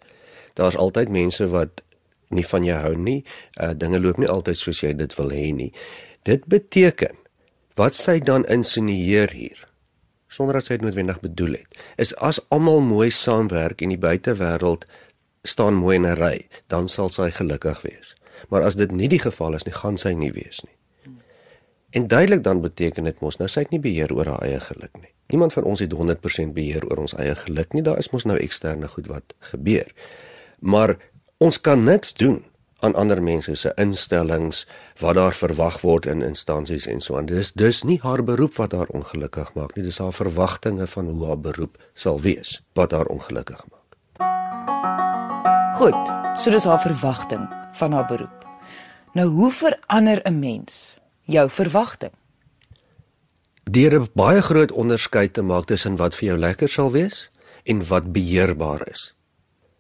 Daar's 0.53 0.75
altyd 0.75 1.09
mense 1.09 1.47
wat 1.47 1.81
nie 2.29 2.45
van 2.45 2.63
jou 2.63 2.79
hou 2.79 2.95
nie. 2.95 3.23
Uh 3.61 3.71
dinge 3.73 3.99
loop 3.99 4.17
nie 4.17 4.27
altyd 4.27 4.57
soos 4.57 4.81
jy 4.81 4.93
dit 4.93 5.15
wil 5.15 5.29
hê 5.29 5.53
nie. 5.53 5.73
Dit 6.23 6.45
beteken 6.45 7.15
wat 7.75 7.95
sy 7.95 8.19
dan 8.19 8.45
insinieer 8.45 9.31
hier 9.31 9.67
sonder 10.27 10.53
dat 10.53 10.65
sy 10.65 10.77
dit 10.77 10.85
noodwendig 10.85 11.19
bedoel 11.19 11.51
het, 11.57 11.77
is 11.97 12.15
as 12.15 12.39
almal 12.53 12.81
mooi 12.85 13.09
saamwerk 13.09 13.81
en 13.81 13.89
die 13.89 13.97
buitewêreld 13.97 14.85
staan 15.43 15.73
mooi 15.73 15.95
in 15.95 16.05
'n 16.05 16.15
ry, 16.15 16.47
dan 16.67 16.87
sal 16.87 17.09
sy 17.09 17.31
gelukkig 17.31 17.81
wees. 17.81 18.13
Maar 18.49 18.61
as 18.61 18.75
dit 18.75 18.91
nie 18.91 19.07
die 19.07 19.19
geval 19.19 19.55
is 19.55 19.65
nie, 19.65 19.73
gaan 19.73 19.97
sy 19.97 20.13
nie 20.13 20.31
wees 20.31 20.61
nie. 20.63 20.78
En 21.89 22.07
duidelik 22.07 22.43
dan 22.43 22.61
beteken 22.61 23.03
dit 23.03 23.19
mos 23.19 23.37
nou 23.37 23.49
sy 23.49 23.63
het 23.65 23.71
nie 23.73 23.81
beheer 23.81 24.13
oor 24.13 24.25
haar 24.25 24.43
eie 24.45 24.59
geluk 24.59 24.93
nie. 25.01 25.13
Niemand 25.33 25.53
van 25.53 25.63
ons 25.63 25.79
het 25.79 25.93
100% 25.93 26.53
beheer 26.53 26.85
oor 26.89 27.01
ons 27.05 27.15
eie 27.17 27.35
geluk 27.35 27.73
nie. 27.73 27.81
Daar 27.85 27.97
is 27.97 28.09
mos 28.09 28.25
nou 28.29 28.37
eksterne 28.37 28.87
goed 28.87 29.07
wat 29.07 29.33
gebeur. 29.51 29.89
Maar 30.59 30.97
ons 31.37 31.61
kan 31.61 31.83
niks 31.83 32.13
doen 32.13 32.43
aan 32.79 32.95
ander 32.95 33.21
mense 33.23 33.55
se 33.55 33.71
instellings, 33.75 34.67
wat 34.99 35.15
daar 35.15 35.33
verwag 35.33 35.81
word 35.81 36.05
in 36.05 36.21
instansies 36.21 36.85
en 36.87 37.01
so 37.01 37.17
aan. 37.17 37.25
Dis 37.25 37.51
dis 37.53 37.83
nie 37.83 37.99
haar 38.03 38.23
beroep 38.23 38.55
wat 38.55 38.71
haar 38.71 38.87
ongelukkig 38.95 39.53
maak 39.53 39.75
nie, 39.75 39.83
dis 39.83 39.99
haar 39.99 40.15
verwagtinge 40.15 40.87
van 40.87 41.09
hoe 41.11 41.27
haar 41.27 41.39
beroep 41.39 41.75
sal 41.93 42.21
wees 42.21 42.61
wat 42.79 42.95
haar 42.95 43.11
ongelukkig 43.11 43.65
maak. 43.67 43.97
Goed, 45.79 45.99
so 46.39 46.51
dis 46.51 46.63
haar 46.63 46.81
verwagting 46.81 47.49
van 47.73 47.91
haar 47.91 48.07
beroep. 48.07 48.47
Nou 49.13 49.27
hoe 49.27 49.51
verander 49.51 50.21
'n 50.23 50.39
mens 50.39 50.98
jou 51.29 51.45
verwagting? 51.49 52.13
Deur 53.63 53.99
'n 53.99 54.07
baie 54.13 54.41
groot 54.41 54.71
onderskeid 54.71 55.33
te 55.33 55.41
maak 55.41 55.65
tussen 55.65 55.95
wat 55.95 56.15
vir 56.15 56.27
jou 56.27 56.37
lekker 56.37 56.69
sal 56.69 56.91
wees 56.91 57.29
en 57.63 57.87
wat 57.87 58.11
beheerbaar 58.11 58.87
is. 58.89 59.13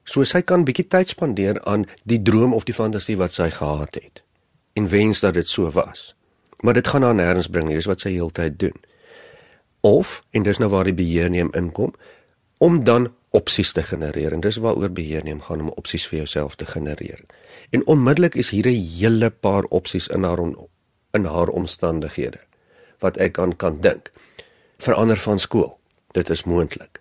So 0.03 0.23
sy 0.23 0.41
kan 0.41 0.63
bietjie 0.65 0.87
tyd 0.87 1.09
spandeer 1.09 1.61
aan 1.69 1.85
die 2.03 2.21
droom 2.21 2.53
of 2.53 2.63
die 2.63 2.73
fantasie 2.73 3.17
wat 3.17 3.31
sy 3.31 3.49
gehad 3.49 3.95
het 3.95 4.23
en 4.73 4.87
wens 4.87 5.19
dat 5.19 5.33
dit 5.33 5.47
so 5.47 5.71
was. 5.71 6.15
Maar 6.59 6.73
dit 6.73 6.87
gaan 6.87 7.03
haar 7.03 7.15
nêrens 7.15 7.49
bring 7.49 7.67
nie, 7.67 7.75
dis 7.75 7.85
wat 7.85 7.99
sy 7.99 8.09
heeltyd 8.09 8.59
doen. 8.59 8.75
Of 9.81 10.23
en 10.31 10.43
dis 10.43 10.57
nou 10.57 10.69
waar 10.69 10.83
die 10.83 10.93
beheer 10.93 11.29
neem 11.29 11.49
inkom 11.53 11.93
om 12.57 12.83
dan 12.83 13.07
opsies 13.31 13.71
te 13.71 13.83
genereer 13.83 14.33
en 14.33 14.41
dis 14.41 14.57
waaroor 14.57 14.91
beheer 14.91 15.23
neem 15.23 15.41
gaan 15.41 15.61
om 15.61 15.69
opsies 15.79 16.07
vir 16.07 16.17
jouself 16.23 16.55
te 16.55 16.65
genereer. 16.65 17.21
En 17.69 17.85
onmiddellik 17.87 18.35
is 18.35 18.49
hier 18.49 18.67
'n 18.67 18.83
hele 18.97 19.29
paar 19.29 19.63
opsies 19.63 20.07
in 20.07 20.23
haar 20.23 20.39
in 21.11 21.25
haar 21.25 21.47
omstandighede 21.47 22.39
wat 22.99 23.17
ek 23.17 23.39
aan 23.39 23.55
kan 23.55 23.81
dink. 23.81 24.11
Verander 24.77 25.17
van 25.17 25.39
skool. 25.39 25.79
Dit 26.11 26.29
is 26.29 26.43
moontlik 26.43 26.99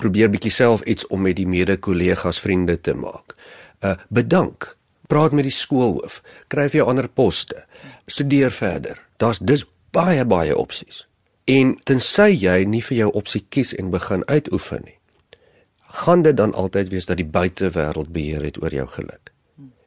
probeer 0.00 0.30
bietjie 0.32 0.52
self 0.54 0.84
iets 0.88 1.06
om 1.12 1.24
met 1.26 1.36
die 1.38 1.48
mede-kollegas 1.48 2.40
vriende 2.40 2.78
te 2.80 2.96
maak. 2.96 3.36
Uh 3.84 3.96
bedank. 4.08 4.74
Praat 5.10 5.34
met 5.34 5.46
die 5.46 5.54
skoolhoof. 5.54 6.20
Kry 6.52 6.68
vir 6.70 6.82
jou 6.82 6.88
ander 6.90 7.08
poste. 7.08 7.64
Studeer 8.06 8.54
verder. 8.54 9.00
Daar's 9.20 9.42
dis 9.42 9.66
baie 9.94 10.24
baie 10.24 10.56
opsies. 10.56 11.04
En 11.50 11.74
tensy 11.84 12.30
jy 12.36 12.62
nie 12.64 12.82
vir 12.86 12.96
jou 13.02 13.10
opsie 13.18 13.42
kies 13.48 13.72
en 13.74 13.90
begin 13.90 14.22
uitoefen 14.28 14.84
nie, 14.84 14.98
gaan 16.04 16.22
dit 16.22 16.36
dan 16.38 16.52
altyd 16.54 16.92
wees 16.92 17.08
dat 17.10 17.18
die 17.18 17.26
buitewêreld 17.26 18.12
beheer 18.14 18.44
het 18.46 18.60
oor 18.62 18.74
jou 18.74 18.86
geluk. 18.86 19.32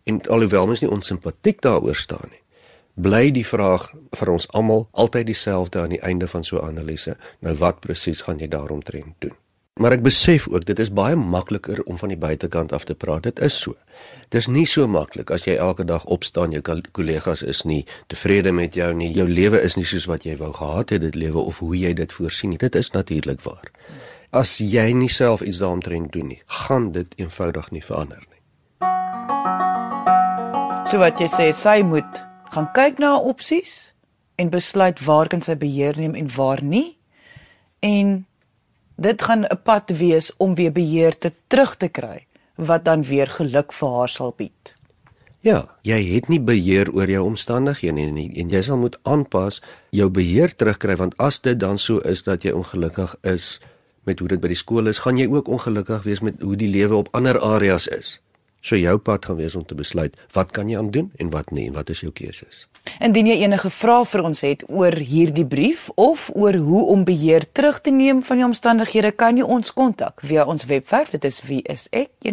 En 0.03 0.20
alhoewel 0.27 0.67
mens 0.67 0.84
nie 0.84 0.91
onsimpatiek 0.91 1.62
daaroor 1.63 1.96
staan 1.96 2.27
nie, 2.34 2.41
bly 2.93 3.31
die 3.31 3.45
vraag 3.45 3.89
vir 4.13 4.29
ons 4.29 4.47
almal 4.53 4.88
altyd 4.91 5.25
dieselfde 5.25 5.81
aan 5.81 5.95
die 5.95 6.01
einde 6.01 6.27
van 6.27 6.43
so 6.43 6.57
'n 6.57 6.67
analise. 6.67 7.17
Nou 7.39 7.55
wat 7.55 7.79
presies 7.79 8.21
gaan 8.21 8.39
jy 8.39 8.47
daaromtrent 8.47 9.15
doen? 9.19 9.33
Maar 9.73 9.91
ek 9.91 10.03
besef 10.05 10.47
ook 10.47 10.65
dit 10.65 10.79
is 10.79 10.91
baie 10.93 11.15
makliker 11.15 11.83
om 11.83 11.97
van 11.97 12.12
die 12.13 12.17
buitekant 12.17 12.73
af 12.73 12.83
te 12.83 12.95
praat. 12.95 13.23
Dit 13.23 13.39
is 13.39 13.59
so. 13.59 13.73
Dit 14.29 14.41
is 14.41 14.47
nie 14.47 14.65
so 14.65 14.88
maklik 14.88 15.31
as 15.31 15.47
jy 15.47 15.55
elke 15.55 15.85
dag 15.85 16.05
opstaan, 16.05 16.51
jou 16.51 16.62
kollegas 16.91 17.41
is 17.41 17.63
nie 17.63 17.85
tevrede 18.07 18.51
met 18.51 18.73
jou 18.73 18.93
nie. 18.93 19.09
Jou 19.13 19.27
lewe 19.29 19.62
is 19.62 19.75
nie 19.75 19.85
soos 19.85 20.05
wat 20.05 20.23
jy 20.23 20.38
wou 20.38 20.53
gehad 20.53 20.89
het 20.89 21.01
dit 21.01 21.15
lewe 21.15 21.39
of 21.39 21.59
hoe 21.59 21.77
jy 21.77 21.93
dit 21.93 22.12
voorsien 22.12 22.50
nie. 22.50 22.57
Dit 22.57 22.75
is 22.75 22.91
natuurlik 22.91 23.41
waar. 23.41 23.71
As 24.29 24.57
jy 24.57 24.91
nie 24.93 25.09
self 25.09 25.41
iets 25.41 25.57
daaromtrent 25.57 26.12
doen 26.12 26.27
nie, 26.27 26.41
gaan 26.45 26.91
dit 26.91 27.07
eenvoudig 27.17 27.71
nie 27.71 27.83
verander 27.83 28.21
nie. 28.29 28.41
So 30.85 31.01
wat 31.01 31.17
jy 31.17 31.27
sê, 31.27 31.50
sy 31.50 31.81
moet 31.81 32.33
gaan 32.53 32.69
kyk 32.74 33.00
na 33.01 33.15
opsies 33.17 33.93
en 34.36 34.50
besluit 34.50 35.00
waar 35.05 35.27
kan 35.27 35.41
sy 35.41 35.55
beheer 35.57 35.98
neem 35.98 36.15
en 36.15 36.29
waar 36.36 36.63
nie. 36.63 36.98
En 37.79 38.25
Dit 38.95 39.22
gaan 39.22 39.45
'n 39.45 39.62
pad 39.63 39.89
wees 39.89 40.31
om 40.38 40.55
weer 40.55 40.72
beheer 40.72 41.17
te 41.17 41.31
terug 41.48 41.75
te 41.75 41.88
kry 41.88 42.27
wat 42.55 42.86
dan 42.86 43.03
weer 43.03 43.27
geluk 43.27 43.74
vir 43.74 43.89
haar 43.89 44.10
sal 44.10 44.33
bied. 44.38 44.75
Ja, 45.39 45.77
jy 45.81 46.13
het 46.13 46.27
nie 46.27 46.39
beheer 46.39 46.93
oor 46.93 47.10
jou 47.10 47.25
omstandighede 47.25 47.91
nie, 47.91 48.12
nie 48.12 48.31
en 48.36 48.50
jy 48.50 48.62
sal 48.62 48.77
moet 48.77 48.98
aanpas 49.03 49.62
jou 49.89 50.10
beheer 50.10 50.55
terugkry 50.55 50.95
want 50.95 51.17
as 51.17 51.39
dit 51.39 51.60
dan 51.60 51.77
so 51.77 51.98
is 51.98 52.24
dat 52.24 52.43
jy 52.43 52.51
ongelukkig 52.51 53.15
is 53.22 53.60
met 54.03 54.19
hoe 54.19 54.27
dit 54.27 54.39
by 54.39 54.48
die 54.48 54.55
skool 54.55 54.88
is, 54.88 55.00
gaan 55.00 55.17
jy 55.17 55.27
ook 55.27 55.48
ongelukkig 55.48 56.03
wees 56.03 56.19
met 56.19 56.41
hoe 56.41 56.55
die 56.55 56.69
lewe 56.69 56.95
op 56.95 57.07
ander 57.12 57.39
areas 57.39 57.88
is. 57.88 58.22
So 58.63 58.79
jou 58.79 58.96
pad 58.98 59.25
gaan 59.27 59.36
wees 59.36 59.55
om 59.60 59.65
te 59.67 59.75
besluit 59.75 60.15
wat 60.32 60.51
kan 60.55 60.70
jy 60.72 60.77
aan 60.79 60.91
doen 60.96 61.12
en 61.20 61.29
wat 61.36 61.51
nie 61.51 61.67
en 61.67 61.74
wat 61.75 61.89
is 61.91 62.00
jou 62.00 62.12
keuses. 62.15 62.67
Indien 63.03 63.27
jy 63.27 63.43
enige 63.43 63.67
vrae 63.72 64.05
vir 64.08 64.22
ons 64.24 64.39
het 64.46 64.63
oor 64.72 64.96
hierdie 64.96 65.46
brief 65.48 65.89
of 66.00 66.29
oor 66.32 66.55
hoe 66.55 66.86
om 66.93 67.03
beheer 67.03 67.43
terug 67.51 67.82
te 67.84 67.91
neem 67.91 68.24
van 68.24 68.38
die 68.39 68.46
omstandighede, 68.48 69.12
kan 69.12 69.38
jy 69.38 69.43
ons 69.43 69.74
kontak 69.75 70.24
via 70.24 70.46
ons 70.48 70.65
webwerf, 70.72 71.10
dit 71.12 71.24
is 71.27 71.41
wieisek.co.za 71.48 72.24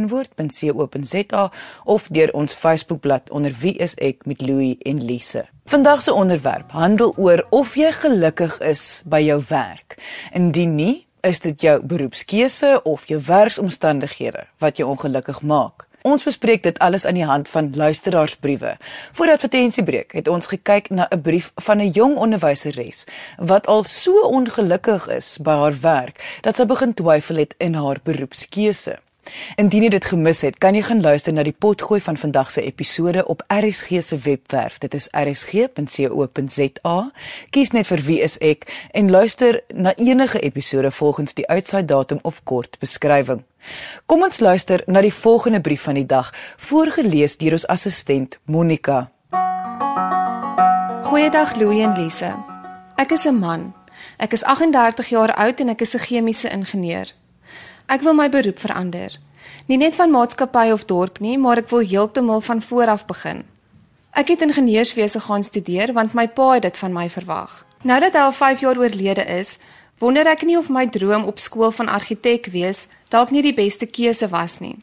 of 1.85 2.09
deur 2.15 2.31
ons 2.39 2.55
Facebookblad 2.55 3.31
onder 3.35 3.51
wieisek 3.51 4.23
met 4.27 4.39
Louie 4.43 4.79
en 4.87 5.05
Lise. 5.05 5.45
Vandag 5.71 6.03
se 6.03 6.13
onderwerp 6.15 6.71
handel 6.79 7.15
oor 7.17 7.47
of 7.51 7.75
jy 7.75 7.91
gelukkig 7.95 8.61
is 8.63 9.03
by 9.03 9.19
jou 9.27 9.43
werk. 9.51 9.99
Indien 10.35 10.75
nie, 10.79 11.07
is 11.27 11.41
dit 11.43 11.61
jou 11.61 11.83
beroepskeuse 11.85 12.83
of 12.89 13.07
jou 13.11 13.21
werksomstandighede 13.27 14.47
wat 14.63 14.77
jou 14.79 14.89
ongelukkig 14.91 15.43
maak. 15.43 15.90
Ons 16.03 16.25
bespreek 16.25 16.63
dit 16.63 16.79
alles 16.79 17.05
aan 17.05 17.19
die 17.19 17.27
hand 17.29 17.49
van 17.49 17.73
luisteraarsbriewe. 17.77 18.77
Voor 19.13 19.31
advertensiebreek 19.31 20.13
het 20.13 20.29
ons 20.29 20.47
gekyk 20.47 20.89
na 20.91 21.09
'n 21.11 21.21
brief 21.21 21.53
van 21.55 21.81
'n 21.81 21.91
jong 21.91 22.17
onderwyseres 22.17 23.05
wat 23.37 23.67
al 23.67 23.85
so 23.85 24.13
ongelukkig 24.23 25.09
is 25.09 25.39
by 25.39 25.51
haar 25.51 25.81
werk 25.81 26.39
dat 26.41 26.57
sy 26.57 26.65
begin 26.65 26.95
twyfel 26.95 27.37
het 27.37 27.55
in 27.59 27.75
haar 27.75 27.99
beroepskeuse. 28.03 28.99
Indien 29.57 29.83
jy 29.83 29.89
dit 29.89 30.05
gemis 30.05 30.43
het, 30.43 30.59
kan 30.59 30.75
jy 30.75 30.83
gaan 30.83 31.01
luister 31.01 31.33
na 31.33 31.43
die 31.43 31.53
potgooi 31.57 32.01
van 32.01 32.17
vandag 32.17 32.51
se 32.51 32.63
episode 32.63 33.27
op 33.27 33.43
RSG 33.49 34.03
se 34.03 34.17
webwerf. 34.17 34.79
Dit 34.79 34.95
is 34.95 35.09
rsg.co.za. 35.13 36.97
Kies 37.51 37.71
net 37.73 37.87
vir 37.87 38.01
wie 38.07 38.21
is 38.23 38.39
ek 38.39 38.67
en 38.93 39.11
luister 39.11 39.61
na 39.75 39.95
enige 39.97 40.41
episode 40.41 40.91
volgens 40.91 41.35
die 41.35 41.49
uitsaai 41.49 41.85
datum 41.85 42.19
of 42.23 42.43
kort 42.45 42.79
beskrywing. 42.81 43.45
Kom 44.07 44.23
ons 44.23 44.41
luister 44.41 44.83
na 44.87 45.01
die 45.05 45.15
volgende 45.15 45.61
brief 45.61 45.83
van 45.83 45.95
die 45.95 46.07
dag, 46.07 46.33
voorgeles 46.57 47.37
deur 47.37 47.53
ons 47.59 47.67
assistent 47.67 48.39
Monica. 48.45 49.11
Goeiedag 51.11 51.57
Louie 51.57 51.83
en 51.83 51.97
Lise. 51.99 52.35
Ek 52.97 53.11
is 53.11 53.27
'n 53.27 53.39
man. 53.39 53.75
Ek 54.17 54.33
is 54.33 54.45
38 54.45 55.09
jaar 55.09 55.35
oud 55.35 55.61
en 55.61 55.69
ek 55.69 55.81
is 55.81 55.95
'n 55.95 55.99
chemiese 55.99 56.51
ingenieur. 56.51 57.20
Ek 57.91 58.05
wil 58.07 58.15
my 58.15 58.29
beroep 58.31 58.61
verander. 58.63 59.17
Nie 59.67 59.77
net 59.81 59.97
van 59.99 60.13
maatskappy 60.15 60.69
of 60.71 60.85
dorp 60.87 61.19
nie, 61.19 61.35
maar 61.39 61.59
ek 61.59 61.73
wil 61.73 61.83
heeltemal 61.83 62.41
van 62.47 62.61
voor 62.63 62.93
af 62.93 63.03
begin. 63.09 63.41
Ek 64.15 64.29
het 64.31 64.45
ingenieurswese 64.47 65.19
gaan 65.25 65.43
studeer 65.43 65.91
want 65.97 66.15
my 66.15 66.29
pa 66.29 66.53
het 66.55 66.69
dit 66.69 66.77
van 66.79 66.95
my 66.95 67.09
verwag. 67.11 67.65
Nou 67.83 67.99
dat 68.01 68.15
hy 68.15 68.23
al 68.29 68.37
5 68.37 68.61
jaar 68.63 68.79
oorlede 68.79 69.25
is, 69.27 69.57
wonder 69.99 70.29
ek 70.31 70.45
nie 70.47 70.59
of 70.59 70.69
my 70.71 70.87
droom 70.87 71.27
op 71.27 71.43
skool 71.43 71.73
van 71.75 71.91
argitek 71.91 72.47
wees 72.55 72.87
dalk 73.11 73.35
nie 73.35 73.43
die 73.43 73.55
beste 73.55 73.91
keuse 73.91 74.29
was 74.31 74.61
nie. 74.61 74.77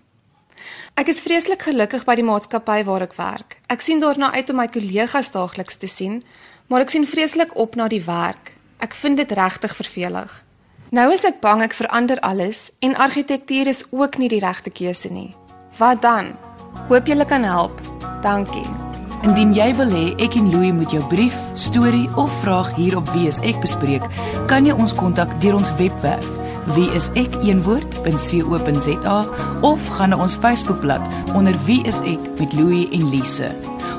Ek 1.00 1.08
is 1.08 1.24
vreeslik 1.24 1.64
gelukkig 1.64 2.04
by 2.04 2.18
die 2.20 2.28
maatskappy 2.28 2.82
waar 2.84 3.06
ek 3.08 3.16
werk. 3.16 3.56
Ek 3.72 3.86
sien 3.86 4.04
daarna 4.04 4.34
uit 4.36 4.50
om 4.52 4.60
my 4.60 4.68
kollegas 4.68 5.32
daagliks 5.32 5.80
te 5.80 5.88
sien, 5.88 6.26
maar 6.68 6.84
ek 6.84 6.92
sien 6.92 7.08
vreeslik 7.08 7.56
op 7.56 7.80
na 7.80 7.88
die 7.88 8.04
werk. 8.04 8.52
Ek 8.84 8.98
vind 8.98 9.16
dit 9.24 9.32
regtig 9.32 9.76
vervelig. 9.80 10.44
Nou 10.89 11.12
is 11.12 11.25
ek 11.27 11.41
bang 11.44 11.62
ek 11.65 11.74
verander 11.75 12.20
alles 12.24 12.70
en 12.79 12.96
argitektuur 12.96 13.67
is 13.67 13.84
ook 13.91 14.17
nie 14.17 14.29
die 14.32 14.39
regte 14.39 14.72
keuse 14.72 15.12
nie. 15.12 15.36
Wat 15.77 16.01
dan? 16.01 16.32
Hoop 16.88 17.08
julle 17.08 17.25
kan 17.27 17.44
help. 17.44 17.82
Dankie. 18.24 18.65
Indien 19.27 19.51
jy 19.56 19.75
wil 19.75 19.91
hê 19.91 20.15
ek 20.24 20.38
en 20.39 20.51
Louie 20.53 20.72
moet 20.72 20.91
jou 20.94 21.03
brief, 21.12 21.36
storie 21.60 22.08
of 22.15 22.32
vraag 22.39 22.72
hier 22.79 22.96
op 22.98 23.10
Wees 23.12 23.41
ek 23.44 23.60
bespreek, 23.60 24.06
kan 24.48 24.65
jy 24.65 24.74
ons 24.77 24.96
kontak 24.96 25.41
deur 25.44 25.60
ons 25.60 25.74
webwerf 25.82 26.27
wieisek.co.za 26.75 28.10
of 29.63 29.88
gaan 29.88 30.10
na 30.12 30.17
ons 30.20 30.36
Facebookblad 30.36 31.01
onder 31.36 31.56
Wie 31.65 31.84
is 31.88 32.00
ek 32.03 32.20
met 32.39 32.53
Louie 32.53 32.89
en 32.91 33.10
Lise. 33.10 33.56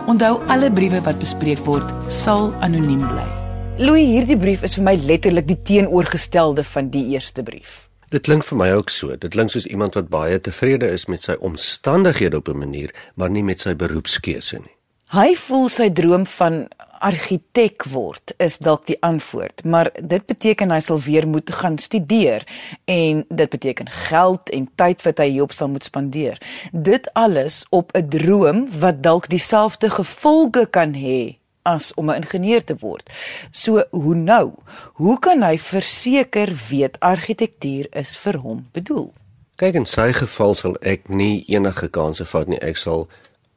Onthou 0.08 0.40
alle 0.48 0.70
briewe 0.72 1.00
wat 1.04 1.20
bespreek 1.20 1.64
word 1.68 1.88
sal 2.12 2.52
anoniem 2.64 3.04
bly. 3.08 3.37
Louis, 3.78 4.08
hierdie 4.10 4.34
brief 4.34 4.64
is 4.66 4.72
vir 4.74 4.82
my 4.88 4.92
letterlik 5.06 5.44
die 5.46 5.56
teenoorgestelde 5.62 6.64
van 6.66 6.88
die 6.90 7.04
eerste 7.12 7.44
brief. 7.46 7.84
Dit 8.10 8.24
klink 8.26 8.42
vir 8.48 8.58
my 8.58 8.66
ook 8.74 8.90
so. 8.90 9.14
Dit 9.14 9.36
klink 9.36 9.52
soos 9.54 9.68
iemand 9.70 9.94
wat 9.94 10.08
baie 10.10 10.40
tevrede 10.42 10.88
is 10.90 11.06
met 11.06 11.22
sy 11.22 11.36
omstandighede 11.38 12.40
op 12.42 12.48
'n 12.48 12.58
manier, 12.58 12.90
maar 13.14 13.30
nie 13.30 13.44
met 13.44 13.60
sy 13.60 13.76
beroepskeuse 13.78 14.58
nie. 14.58 14.74
Hy 15.14 15.34
voel 15.34 15.68
sy 15.68 15.90
droom 15.90 16.26
van 16.26 16.66
argitek 17.00 17.84
word 17.84 18.34
is 18.38 18.58
dalk 18.58 18.86
die 18.86 18.98
antwoord, 19.00 19.64
maar 19.64 19.90
dit 19.94 20.26
beteken 20.26 20.70
hy 20.70 20.80
sal 20.80 20.98
weer 20.98 21.28
moet 21.28 21.50
gaan 21.50 21.78
studeer 21.78 22.42
en 22.84 23.24
dit 23.28 23.48
beteken 23.50 23.88
geld 23.88 24.50
en 24.50 24.68
tyd 24.74 25.02
wat 25.02 25.18
hy 25.18 25.30
hierop 25.30 25.52
sal 25.52 25.68
moet 25.68 25.84
spandeer. 25.84 26.38
Dit 26.72 27.14
alles 27.14 27.64
op 27.70 27.94
'n 27.94 28.08
droom 28.08 28.66
wat 28.80 29.02
dalk 29.02 29.28
dieselfde 29.28 29.90
gevolge 29.90 30.66
kan 30.66 30.94
hê 30.94 31.37
as 31.74 31.94
om 31.94 32.10
'n 32.10 32.20
ingenieur 32.22 32.64
te 32.64 32.76
word. 32.80 33.10
So 33.50 33.84
hoe 33.90 34.14
nou? 34.14 34.52
Hoe 34.92 35.18
kan 35.18 35.42
hy 35.42 35.58
verseker 35.58 36.50
weet 36.68 37.00
argitektuur 37.00 37.86
is 37.90 38.16
vir 38.16 38.36
hom 38.36 38.66
bedoel? 38.72 39.12
Kyk 39.56 39.74
in 39.74 39.86
sy 39.86 40.12
geval 40.12 40.54
sal 40.54 40.76
ek 40.80 41.08
nie 41.08 41.44
enige 41.46 41.88
kanse 41.88 42.24
vat 42.24 42.48
nie. 42.48 42.60
Ek 42.62 42.76
sal 42.76 43.08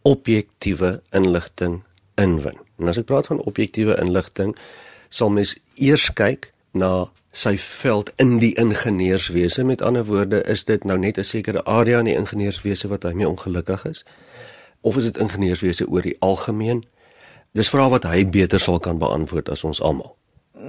objektiewe 0.02 1.02
inligting 1.12 1.84
inwin. 2.16 2.58
En 2.80 2.88
as 2.88 2.98
ek 2.98 3.06
praat 3.06 3.28
van 3.30 3.44
objektiewe 3.46 3.98
inligting, 4.02 4.56
sal 5.10 5.30
mens 5.30 5.56
eers 5.76 6.10
kyk 6.14 6.50
na 6.74 7.12
sy 7.32 7.54
veld 7.58 8.12
in 8.18 8.40
die 8.42 8.54
ingenieurswese. 8.60 9.64
Met 9.64 9.82
ander 9.82 10.06
woorde, 10.06 10.44
is 10.44 10.64
dit 10.64 10.84
nou 10.84 10.98
net 10.98 11.18
'n 11.18 11.24
sekere 11.24 11.64
area 11.64 12.00
in 12.00 12.06
die 12.06 12.18
ingenieurswese 12.18 12.88
wat 12.88 13.04
hy 13.04 13.14
mee 13.14 13.30
ongelukkig 13.30 13.86
is? 13.86 14.04
Of 14.82 14.98
is 14.98 15.04
dit 15.04 15.18
ingenieurswese 15.18 15.88
oor 15.88 16.02
die 16.02 16.18
algemeen? 16.20 16.84
Dis 17.52 17.68
vrae 17.68 17.90
wat 17.92 18.06
hy 18.08 18.24
beter 18.32 18.62
sal 18.64 18.80
kan 18.80 19.00
beantwoord 19.00 19.50
as 19.52 19.66
ons 19.68 19.82
almal. 19.84 20.16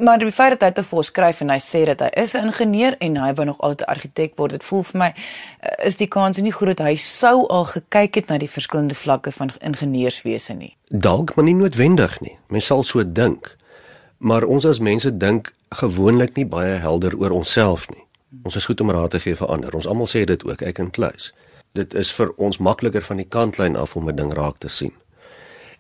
Maar 0.03 0.19
die 0.19 0.33
feit 0.33 0.57
dat 0.57 0.63
hy 0.63 0.71
te 0.75 0.83
voor 0.89 1.05
skryf 1.05 1.43
en 1.45 1.53
hy 1.53 1.59
sê 1.63 1.85
dat 1.87 2.01
hy 2.01 2.09
is 2.23 2.35
'n 2.35 2.49
ingenieur 2.49 2.97
en 2.99 3.17
hy 3.17 3.35
wou 3.35 3.47
nog 3.47 3.61
altyd 3.61 3.87
'n 3.87 3.91
argitek 3.95 4.33
word, 4.37 4.51
dit 4.51 4.65
voel 4.65 4.83
vir 4.83 4.99
my 4.99 5.15
eh, 5.61 5.87
is 5.87 5.97
die 5.97 6.09
kans 6.09 6.39
nie 6.39 6.53
groot 6.53 6.79
hy 6.79 6.97
sou 6.97 7.47
al 7.49 7.65
gekyk 7.65 8.15
het 8.15 8.29
na 8.29 8.39
die 8.39 8.51
verskillende 8.51 8.95
vlakke 8.95 9.33
van 9.33 9.51
ingenieurswese 9.61 10.55
nie. 10.55 10.77
Dalk, 10.89 11.35
maar 11.35 11.45
nie 11.45 11.55
noodwendig 11.55 12.21
nie. 12.21 12.39
Mens 12.49 12.67
sal 12.67 12.83
so 12.83 13.13
dink. 13.13 13.57
Maar 14.19 14.45
ons 14.45 14.65
as 14.65 14.79
mense 14.79 15.17
dink 15.17 15.53
gewoonlik 15.69 16.37
nie 16.37 16.47
baie 16.47 16.79
helder 16.79 17.17
oor 17.19 17.31
onsself 17.31 17.91
nie. 17.91 18.05
Ons 18.43 18.57
is 18.57 18.65
goed 18.65 18.81
om 18.81 18.91
raad 18.91 19.11
te 19.11 19.21
gee 19.21 19.37
vir 19.37 19.49
ander. 19.49 19.75
Ons 19.75 19.87
almal 19.87 20.07
sê 20.07 20.25
dit 20.25 20.45
ook, 20.45 20.63
ek 20.63 20.79
en 20.79 20.91
Kluis. 20.91 21.33
Dit 21.73 21.95
is 21.95 22.13
vir 22.13 22.33
ons 22.37 22.59
makliker 22.59 23.03
van 23.03 23.17
die 23.17 23.29
kantlyn 23.29 23.77
af 23.77 23.97
om 23.97 24.09
'n 24.09 24.17
ding 24.17 24.33
raak 24.33 24.59
te 24.59 24.69
sien. 24.69 24.93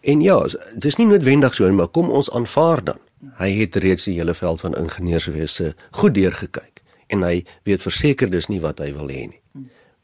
En 0.02 0.20
ja, 0.20 0.38
dit 0.74 0.84
is 0.84 0.98
nie 0.98 1.06
noodwendig 1.06 1.54
so 1.54 1.70
maar 1.72 1.88
kom 1.88 2.10
ons 2.10 2.30
aanvaar 2.30 2.84
dan. 2.84 2.98
Hy 3.38 3.50
het 3.54 3.76
reeds 3.78 4.08
die 4.08 4.16
hele 4.18 4.34
veld 4.34 4.60
van 4.60 4.74
ingenieurswese 4.74 5.74
goed 5.90 6.14
deurgekyk 6.14 6.82
en 7.12 7.22
hy 7.22 7.44
weet 7.68 7.84
verseker 7.84 8.30
dis 8.30 8.48
nie 8.48 8.60
wat 8.60 8.80
hy 8.82 8.90
wil 8.96 9.10
hê 9.12 9.28
nie. 9.30 9.40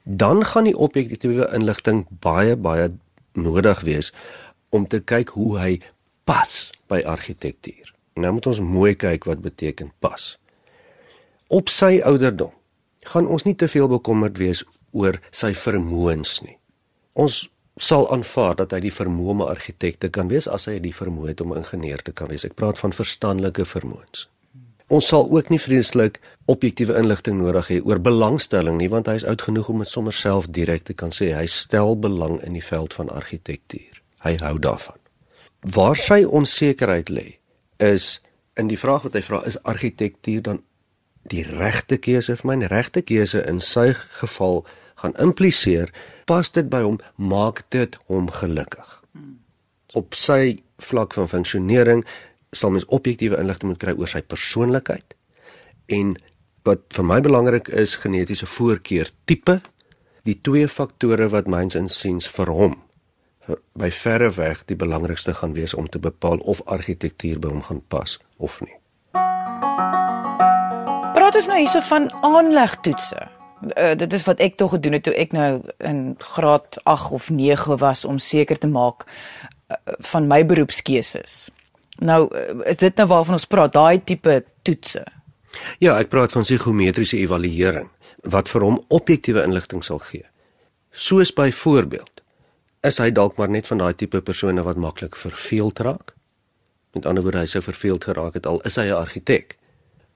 Dan 0.05 0.45
gaan 0.45 0.69
die 0.69 0.77
objektiewe 0.77 1.49
inligting 1.57 2.05
baie 2.23 2.57
baie 2.57 2.93
nodig 3.35 3.81
wees 3.89 4.13
om 4.71 4.87
te 4.87 5.01
kyk 5.01 5.35
hoe 5.35 5.59
hy 5.59 5.73
pas 6.29 6.55
by 6.89 7.01
argitektuur. 7.09 7.95
Nou 8.19 8.33
moet 8.37 8.47
ons 8.51 8.61
mooi 8.61 8.95
kyk 8.95 9.27
wat 9.27 9.43
beteken 9.43 9.91
pas. 10.05 10.37
Op 11.49 11.73
sy 11.73 11.99
ouderdom 12.05 12.53
gaan 13.09 13.27
ons 13.27 13.47
nie 13.49 13.57
te 13.57 13.69
veel 13.69 13.89
bekommerd 13.89 14.39
wees 14.39 14.63
oor 14.93 15.19
sy 15.31 15.55
vermoëns 15.57 16.43
nie. 16.45 16.59
Ons 17.19 17.47
sal 17.79 18.09
aanvaar 18.13 18.57
dat 18.59 18.73
hy 18.75 18.81
die 18.81 18.95
vermoë 18.95 19.31
om 19.31 19.43
'n 19.43 19.51
argitek 19.55 19.99
te 19.99 20.09
kan 20.09 20.29
wees 20.29 20.49
as 20.49 20.67
hy 20.67 20.79
die 20.81 20.95
vermoë 20.95 21.29
het 21.29 21.41
om 21.41 21.53
'n 21.53 21.63
ingenieur 21.63 22.03
te 22.03 22.13
kan 22.13 22.29
wees. 22.29 22.45
Ek 22.45 22.55
praat 22.55 22.79
van 22.79 22.93
verstandelike 22.93 23.65
vermoëns. 23.65 24.29
Ons 24.89 25.07
sal 25.07 25.27
ook 25.31 25.49
nie 25.49 25.61
vreeslik 25.61 26.21
objektiewe 26.47 26.97
inligting 26.97 27.37
nodig 27.39 27.69
hê 27.69 27.81
oor 27.85 28.01
belangstelling 28.01 28.79
nie 28.79 28.89
want 28.89 29.07
hy 29.07 29.15
is 29.15 29.25
oud 29.25 29.43
genoeg 29.43 29.69
om 29.69 29.79
dit 29.79 29.89
sommer 29.89 30.13
self 30.13 30.49
direk 30.49 30.83
te 30.83 30.95
kan 30.95 31.11
sê 31.11 31.35
hy 31.37 31.47
stel 31.47 31.97
belang 31.97 32.41
in 32.43 32.53
die 32.53 32.65
veld 32.65 32.95
van 32.95 33.09
argitektuur. 33.09 34.03
Hy 34.25 34.37
hou 34.41 34.59
daarvan. 34.59 34.97
Waar 35.61 35.97
sy 35.97 36.25
onsekerheid 36.25 37.09
lê 37.09 37.39
is 37.77 38.21
in 38.57 38.69
die 38.69 38.79
vraag 38.79 39.03
wat 39.03 39.15
hy 39.15 39.23
vra 39.23 39.43
is 39.47 39.63
argitektuur 39.63 40.43
dan 40.43 40.63
die 41.29 41.45
regte 41.45 41.99
keuse 42.01 42.37
vir 42.37 42.47
my? 42.47 42.57
Die 42.57 42.73
regte 42.73 43.03
keuse 43.03 43.45
in 43.47 43.61
sy 43.61 43.93
geval 43.93 44.65
gaan 45.03 45.15
impliseer 45.21 45.93
pas 46.29 46.51
dit 46.53 46.69
by 46.69 46.83
hom, 46.85 46.99
maak 47.17 47.65
dit 47.73 47.99
hom 48.13 48.29
gelukkig. 48.31 48.89
Op 49.97 50.17
sy 50.17 50.59
vlak 50.85 51.17
van 51.17 51.31
funksionering 51.31 52.05
sal 52.53 52.73
mens 52.75 52.87
objektiewe 52.93 53.39
inligting 53.41 53.73
moet 53.73 53.81
kry 53.83 53.95
oor 53.97 54.11
sy 54.11 54.23
persoonlikheid 54.25 55.17
en 55.93 56.15
wat 56.69 56.85
vir 56.97 57.07
my 57.11 57.19
belangrik 57.25 57.71
is 57.73 57.97
genetiese 58.03 58.49
voorkeur 58.49 59.11
tipe 59.29 59.59
die 60.29 60.37
twee 60.45 60.69
faktore 60.69 61.29
wat 61.33 61.49
myns 61.49 61.77
insiens 61.79 62.29
vir 62.37 62.53
hom 62.53 62.77
by 63.81 63.89
verre 63.95 64.29
weg 64.37 64.65
die 64.69 64.77
belangrikste 64.77 65.35
gaan 65.37 65.57
wees 65.57 65.75
om 65.75 65.89
te 65.89 66.01
bepaal 66.01 66.41
of 66.45 66.61
argitektuur 66.69 67.41
by 67.41 67.53
hom 67.55 67.65
gaan 67.65 67.81
pas 67.89 68.19
of 68.37 68.61
nie. 68.61 68.77
Praat 71.17 71.41
ons 71.41 71.49
nou 71.49 71.59
hierso 71.59 71.81
van 71.89 72.11
aanlegtoetse 72.29 73.25
uh, 73.77 73.95
dit 73.97 74.13
is 74.13 74.25
wat 74.25 74.41
ek 74.41 74.57
tog 74.57 74.71
gedoen 74.77 74.99
het 74.99 75.03
toe 75.09 75.15
ek 75.15 75.33
nou 75.37 75.61
in 75.79 76.15
graad 76.19 76.81
8 76.85 77.13
of 77.13 77.31
9 77.31 77.79
was 77.79 78.05
om 78.05 78.19
seker 78.19 78.59
te 78.59 78.71
maak 78.71 79.07
uh, 79.07 79.77
van 80.13 80.27
my 80.27 80.45
beroepskeuses. 80.47 81.49
Nou 81.99 82.29
uh, 82.31 82.61
is 82.71 82.81
dit 82.83 82.97
nou 82.97 83.09
waarvan 83.09 83.39
ons 83.39 83.47
praat, 83.47 83.73
daai 83.73 84.05
tipe 84.05 84.43
toetse. 84.63 85.05
Ja, 85.83 85.97
ek 85.99 86.11
praat 86.13 86.33
van 86.35 86.47
psigometriese 86.47 87.19
evaluering 87.19 87.89
wat 88.29 88.51
vir 88.51 88.65
hom 88.67 88.81
objektiewe 88.95 89.45
inligting 89.47 89.83
sal 89.85 90.01
gee. 90.03 90.27
Soos 90.91 91.31
byvoorbeeld, 91.35 92.23
is 92.87 92.99
hy 92.99 93.11
dalk 93.15 93.39
maar 93.39 93.51
net 93.51 93.67
van 93.71 93.81
daai 93.83 93.95
tipe 93.95 94.21
persone 94.23 94.63
wat 94.67 94.81
maklik 94.81 95.17
verveeld 95.17 95.79
raak? 95.87 96.15
Met 96.97 97.07
ander 97.07 97.23
woorde, 97.23 97.45
hy 97.45 97.51
sou 97.51 97.63
verveeld 97.63 98.09
geraak 98.09 98.39
het 98.39 98.47
al 98.47 98.61
is 98.67 98.77
hy 98.77 98.89
'n 98.89 98.99
argitek. 98.99 99.57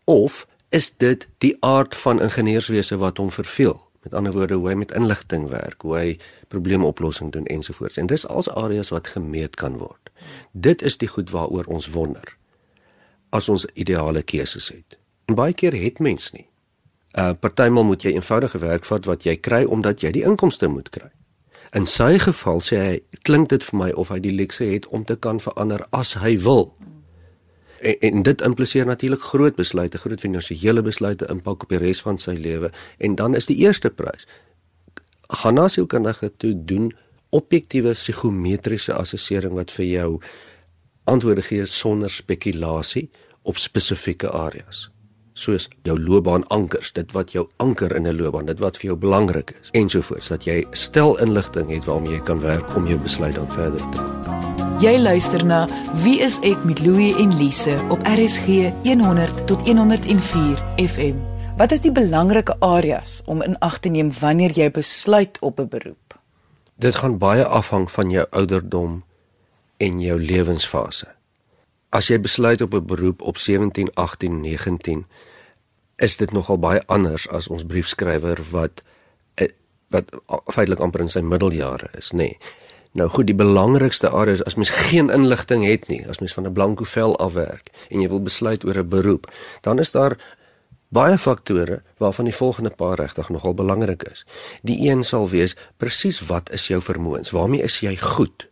Of 0.05 0.47
is 0.73 0.93
dit 0.97 1.29
die 1.45 1.57
aard 1.61 1.97
van 1.97 2.21
ingenieurswese 2.21 2.97
wat 2.97 3.17
hom 3.21 3.31
verveel. 3.31 3.77
Met 4.03 4.15
ander 4.15 4.33
woorde, 4.33 4.55
hoe 4.55 4.69
hy 4.69 4.75
met 4.75 4.93
inligting 4.97 5.49
werk, 5.49 5.83
hoe 5.83 5.97
hy 5.97 6.19
probleemoplossing 6.49 7.33
doen 7.33 7.45
ensovoorts. 7.47 7.97
En 7.97 8.07
dis 8.07 8.27
als 8.27 8.51
areas 8.51 8.89
wat 8.89 9.07
gemeet 9.07 9.55
kan 9.57 9.77
word. 9.77 10.11
Dit 10.53 10.83
is 10.83 10.99
die 10.99 11.09
goed 11.09 11.31
waaroor 11.31 11.65
ons 11.65 11.91
wonder 11.91 12.37
as 13.33 13.49
ons 13.49 13.65
ideale 13.73 14.23
keuses 14.23 14.69
het. 14.69 14.99
En 15.25 15.35
baie 15.35 15.55
keer 15.57 15.73
het 15.73 15.99
mens 15.99 16.33
nie. 16.33 16.47
Uh 17.17 17.33
partymal 17.41 17.85
moet 17.85 18.03
jy 18.05 18.13
eenvoudige 18.13 18.59
werk 18.59 18.85
vat 18.85 19.09
wat 19.09 19.25
jy 19.25 19.37
kry 19.41 19.63
omdat 19.65 20.05
jy 20.05 20.11
die 20.13 20.25
inkomste 20.29 20.69
moet 20.69 20.91
kry. 20.93 21.09
In 21.73 21.87
sy 21.89 22.19
geval 22.21 22.61
sê 22.61 22.81
hy, 22.81 22.97
klink 23.25 23.49
dit 23.49 23.65
vir 23.65 23.79
my 23.79 23.91
of 23.97 24.13
hy 24.13 24.19
die 24.21 24.35
lekse 24.37 24.65
het 24.69 24.89
om 24.93 25.05
te 25.09 25.17
kan 25.17 25.41
verander 25.41 25.85
as 25.97 26.13
hy 26.21 26.37
wil 26.45 26.75
en, 27.83 27.99
en 28.01 28.23
dit 28.23 28.47
impliseer 28.47 28.87
natuurlik 28.87 29.21
groot 29.33 29.59
besluite, 29.59 29.99
groot 29.99 30.21
finansiële 30.21 30.83
besluite 30.83 31.29
impak 31.33 31.67
op 31.67 31.75
die 31.75 31.83
res 31.83 32.03
van 32.03 32.19
sy 32.19 32.37
lewe. 32.39 32.71
En 32.99 33.15
dan 33.19 33.35
is 33.35 33.51
die 33.51 33.59
eerste 33.65 33.91
prys 33.91 34.27
gaan 35.33 35.55
na 35.55 35.69
sielkundige 35.69 36.33
toe 36.37 36.53
doen 36.65 36.91
objektiewe 37.33 37.95
psigometriese 37.97 38.95
assessering 38.95 39.57
wat 39.57 39.73
vir 39.73 39.87
jou 39.89 40.09
antwoorde 41.09 41.45
gee 41.47 41.65
sonder 41.67 42.13
spekulasie 42.13 43.09
op 43.43 43.59
spesifieke 43.59 44.31
areas. 44.31 44.91
Soos 45.33 45.69
jou 45.89 45.97
loopbaan 45.97 46.45
ankers 46.53 46.93
dit 46.93 47.17
wat 47.17 47.33
jou 47.33 47.49
anker 47.57 47.97
in 47.97 48.07
'n 48.07 48.17
loopbaan 48.17 48.47
dit 48.47 48.61
wat 48.61 48.77
vir 48.77 48.87
jou 48.91 48.97
belangrik 48.97 49.55
is 49.61 49.71
ensovoorts. 49.73 50.29
Dat 50.29 50.45
jy 50.45 50.67
stel 50.71 51.19
inligting 51.19 51.71
het 51.71 51.85
waarmee 51.85 52.13
jy 52.13 52.23
kan 52.23 52.41
werk 52.41 52.77
om 52.77 52.87
jou 52.87 52.99
besluit 52.99 53.35
dan 53.35 53.51
verder 53.51 53.81
te 53.91 54.01
maak 54.01 54.52
Jy 54.83 54.97
luister 54.99 55.45
na 55.47 55.61
Wie 56.03 56.17
is 56.27 56.41
ek 56.43 56.65
met 56.67 56.81
Louie 56.83 57.13
en 57.23 57.31
Lise 57.39 57.77
op 57.95 58.01
RSG 58.03 58.73
100 58.83 59.45
tot 59.47 59.61
104 59.63 60.59
FM. 60.83 61.21
Wat 61.55 61.71
is 61.71 61.85
die 61.85 61.93
belangrike 61.95 62.57
areas 62.59 63.21
om 63.31 63.45
in 63.47 63.55
ag 63.63 63.77
te 63.79 63.93
neem 63.95 64.11
wanneer 64.19 64.51
jy 64.59 64.67
besluit 64.75 65.39
op 65.39 65.61
'n 65.63 65.69
beroep? 65.69 66.19
Dit 66.75 66.99
gaan 66.99 67.19
baie 67.19 67.45
afhang 67.45 67.91
van 67.91 68.11
jou 68.11 68.27
ouderdom 68.31 69.05
en 69.77 70.01
jou 70.01 70.19
lewensfase. 70.19 71.15
As 71.89 72.09
jy 72.09 72.21
besluit 72.21 72.61
op 72.61 72.75
'n 72.75 72.87
beroep 72.87 73.23
op 73.23 73.37
17, 73.39 73.95
18, 73.95 74.41
19, 74.41 75.07
is 75.97 76.17
dit 76.17 76.33
nogal 76.33 76.59
baie 76.59 76.83
anders 76.87 77.29
as 77.29 77.49
ons 77.49 77.67
briefskrywer 77.67 78.39
wat 78.51 78.83
eh, 79.35 79.49
wat 79.89 80.11
feitelik 80.45 80.81
amper 80.81 81.01
in 81.01 81.09
sy 81.09 81.21
middeljare 81.21 81.89
is, 81.95 82.11
nê. 82.11 82.17
Nee. 82.17 82.39
Nou 82.93 83.09
goed, 83.09 83.27
die 83.27 83.37
belangrikste 83.37 84.11
area 84.13 84.37
is 84.37 84.45
as 84.45 84.59
mens 84.61 84.71
geen 84.91 85.09
inligting 85.11 85.65
het 85.65 85.89
nie, 85.89 86.03
as 86.09 86.21
mens 86.21 86.35
van 86.37 86.47
'n 86.47 86.53
blanko 86.53 86.85
vel 86.85 87.19
afwerk 87.19 87.71
en 87.89 88.01
jy 88.01 88.09
wil 88.09 88.21
besluit 88.23 88.65
oor 88.65 88.79
'n 88.79 88.89
beroep, 88.89 89.33
dan 89.61 89.79
is 89.79 89.91
daar 89.91 90.19
baie 90.89 91.19
faktore 91.19 91.83
waarvan 91.97 92.25
die 92.25 92.35
volgende 92.35 92.71
paar 92.71 92.99
regtig 93.01 93.29
nogal 93.29 93.55
belangrik 93.55 94.03
is. 94.03 94.27
Die 94.63 94.91
een 94.91 95.03
sal 95.03 95.29
wees 95.29 95.57
presies 95.77 96.21
wat 96.27 96.51
is 96.51 96.67
jou 96.67 96.83
vermoëns? 96.83 97.31
Waarmee 97.31 97.63
is 97.63 97.81
jy 97.81 97.97
goed? 97.97 98.49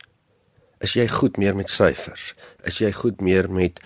Is 0.81 0.93
jy 0.93 1.09
goed 1.09 1.37
meer 1.37 1.57
met 1.57 1.69
syfers? 1.69 2.35
Is 2.65 2.79
jy 2.79 2.93
goed 2.93 3.21
meer 3.21 3.51
met 3.51 3.81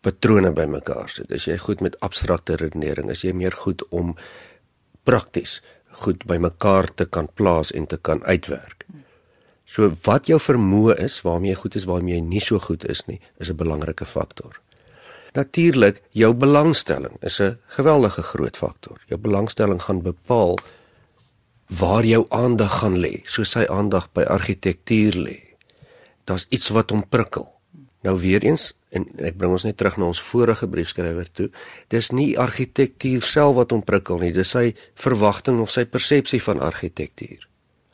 patrone 0.00 0.52
bymekaar 0.52 1.08
sit? 1.08 1.30
Is 1.30 1.44
jy 1.44 1.56
goed 1.56 1.80
met 1.80 2.00
abstrakte 2.00 2.56
redenering? 2.60 3.10
Is 3.10 3.24
jy 3.24 3.32
meer 3.32 3.52
goed 3.52 3.88
om 3.88 4.16
prakties 5.02 5.62
goed 6.04 6.26
bymekaar 6.28 6.94
te 6.94 7.04
kan 7.04 7.28
plaas 7.34 7.72
en 7.72 7.86
te 7.86 7.96
kan 7.96 8.24
uitwerk? 8.24 8.84
So 9.68 9.90
wat 10.06 10.30
jou 10.30 10.38
vermoë 10.40 10.96
is, 11.04 11.18
waarmee 11.26 11.52
jy 11.52 11.58
goed 11.60 11.76
is, 11.76 11.84
waarmee 11.88 12.16
jy 12.16 12.24
nie 12.24 12.40
so 12.40 12.60
goed 12.62 12.86
is 12.88 13.04
nie, 13.06 13.20
is 13.38 13.50
'n 13.50 13.56
belangrike 13.56 14.06
faktor. 14.06 14.60
Natuurlik, 15.34 16.00
jou 16.10 16.32
belangstelling 16.34 17.16
is 17.20 17.40
'n 17.40 17.58
geweldige 17.76 18.22
groot 18.22 18.56
faktor. 18.56 18.96
Jou 19.06 19.20
belangstelling 19.20 19.82
gaan 19.82 20.02
bepaal 20.02 20.58
waar 21.66 22.04
jou 22.04 22.26
aandag 22.28 22.78
gaan 22.78 22.96
lê, 22.96 23.20
soos 23.24 23.50
sy 23.50 23.66
aandag 23.68 24.08
by 24.12 24.22
argitektuur 24.22 25.14
lê. 25.14 25.40
Daar's 26.24 26.46
iets 26.48 26.68
wat 26.68 26.90
hom 26.90 27.08
prikkel. 27.08 27.54
Nou 28.02 28.18
weer 28.18 28.42
eens 28.42 28.72
en 28.90 29.06
ek 29.18 29.36
bring 29.36 29.52
ons 29.52 29.64
net 29.64 29.76
terug 29.76 29.96
na 29.96 30.04
ons 30.04 30.20
vorige 30.20 30.68
briefskrywer 30.68 31.32
toe. 31.32 31.50
Dis 31.88 32.10
nie 32.10 32.38
argitektuur 32.38 33.22
self 33.22 33.54
wat 33.54 33.70
hom 33.70 33.82
prikkel 33.82 34.18
nie, 34.18 34.32
dis 34.32 34.50
sy 34.50 34.74
verwagting 34.94 35.60
of 35.60 35.70
sy 35.70 35.84
persepsie 35.84 36.42
van 36.42 36.60
argitektuur 36.60 37.47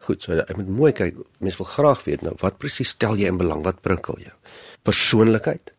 Goed, 0.05 0.21
so 0.23 0.37
ek 0.37 0.57
moet 0.59 0.69
mooi 0.69 0.93
kyk. 0.93 1.17
Mense 1.41 1.61
wil 1.63 1.71
graag 1.71 2.03
weet 2.05 2.25
nou 2.27 2.35
wat 2.43 2.59
presies 2.61 2.93
stel 2.93 3.17
jy 3.17 3.31
in 3.33 3.41
belang? 3.41 3.63
Wat 3.65 3.81
prikkel 3.85 4.21
jou? 4.21 4.35
Persoonlikheid? 4.85 5.73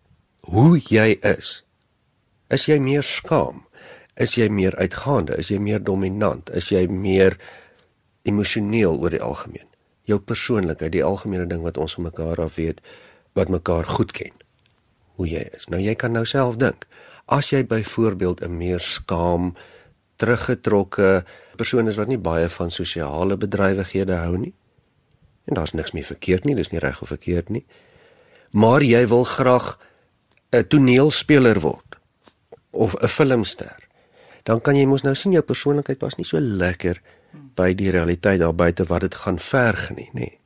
Hoe 0.49 0.79
jy 0.81 1.19
is? 1.21 1.59
Is 2.53 2.65
jy 2.69 2.79
meer 2.81 3.05
skaam? 3.05 3.63
Is 4.17 4.37
jy 4.39 4.47
meer 4.49 4.75
uitgaande? 4.79 5.37
Is 5.37 5.51
jy 5.53 5.59
meer 5.61 5.83
dominant? 5.83 6.49
Is 6.57 6.71
jy 6.71 6.85
meer 6.89 7.37
emosioneel 8.25 8.97
oor 9.01 9.13
die 9.13 9.21
algemeen? 9.21 9.67
Jou 10.09 10.19
persoonlikheid, 10.21 10.93
die 10.93 11.05
algemene 11.05 11.45
ding 11.49 11.65
wat 11.65 11.77
ons 11.81 11.97
van 11.97 12.07
mekaar 12.07 12.41
af 12.41 12.57
weet, 12.57 12.81
wat 13.37 13.51
mekaar 13.53 13.85
goed 13.89 14.13
ken. 14.15 14.33
Hoe 15.19 15.27
jy 15.29 15.43
is. 15.57 15.67
Nou 15.69 15.81
jy 15.81 15.93
kan 15.99 16.13
nou 16.15 16.25
self 16.29 16.57
dink. 16.61 16.85
As 17.25 17.49
jy 17.53 17.65
byvoorbeeld 17.65 18.41
'n 18.45 18.57
meer 18.57 18.79
skaam, 18.79 19.55
teruggetrokke 20.15 21.23
persoon 21.55 21.87
is 21.87 21.97
wat 21.99 22.07
nie 22.07 22.19
baie 22.21 22.49
van 22.49 22.71
sosiale 22.71 23.37
bedrywighede 23.37 24.15
hou 24.15 24.37
nie. 24.37 24.53
En 25.45 25.59
daar's 25.59 25.73
niks 25.73 25.91
meer 25.91 26.07
verkeerd 26.07 26.45
nie, 26.45 26.55
dis 26.55 26.71
nie 26.71 26.81
reg 26.81 27.01
of 27.01 27.11
verkeerd 27.13 27.49
nie. 27.49 27.65
Maar 28.51 28.83
jy 28.83 29.07
wil 29.07 29.23
graag 29.23 29.77
'n 30.51 30.67
toneelspeler 30.67 31.59
word 31.59 31.99
of 32.71 32.95
'n 33.01 33.07
filmster. 33.07 33.77
Dan 34.43 34.61
kan 34.61 34.75
jy 34.75 34.85
mos 34.85 35.03
nou 35.03 35.15
sien 35.15 35.31
jou 35.31 35.43
persoonlikheid 35.43 35.97
pas 35.97 36.15
nie 36.15 36.25
so 36.25 36.39
lekker 36.39 37.01
by 37.55 37.73
die 37.73 37.91
realiteit 37.91 38.39
daar 38.39 38.55
buite 38.55 38.83
wat 38.83 39.01
dit 39.01 39.15
gaan 39.15 39.39
verg 39.39 39.89
nie, 39.95 40.09
nê. 40.13 40.37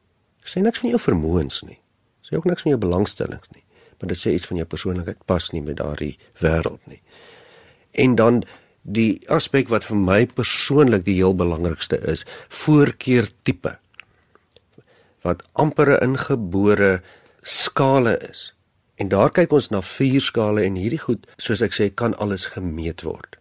Sê 0.44 0.62
niks 0.62 0.80
van 0.80 0.90
jou 0.90 1.00
vermoëns 1.00 1.62
nie. 1.62 1.80
Sê 2.22 2.38
ook 2.38 2.46
niks 2.46 2.62
van 2.62 2.72
jou 2.72 2.80
belangstellings 2.82 3.50
nie, 3.54 3.64
maar 4.00 4.08
dit 4.08 4.18
sê 4.18 4.34
iets 4.34 4.46
van 4.46 4.58
jou 4.58 4.66
persoonlikheid 4.66 5.26
pas 5.26 5.50
nie 5.52 5.62
met 5.62 5.78
daardie 5.78 6.18
wêreld 6.42 6.86
nie. 6.86 7.02
En 7.92 8.16
dan 8.16 8.44
die 8.90 9.20
aspek 9.30 9.70
wat 9.70 9.86
vir 9.86 10.00
my 10.02 10.24
persoonlik 10.26 11.06
die 11.06 11.20
heel 11.20 11.36
belangrikste 11.38 12.00
is, 12.10 12.26
voorkeur 12.50 13.30
tipe 13.44 13.78
wat 15.22 15.44
amper 15.54 15.90
'n 16.00 16.04
ingebore 16.04 17.02
skale 17.42 18.18
is. 18.30 18.54
En 18.96 19.08
daar 19.08 19.32
kyk 19.32 19.52
ons 19.52 19.70
na 19.70 19.82
vier 19.82 20.22
skale 20.22 20.64
en 20.64 20.76
hierdie 20.76 21.00
goed, 21.00 21.28
soos 21.38 21.62
ek 21.62 21.74
sê, 21.74 21.94
kan 21.94 22.18
alles 22.18 22.46
gemeet 22.46 23.02
word. 23.02 23.38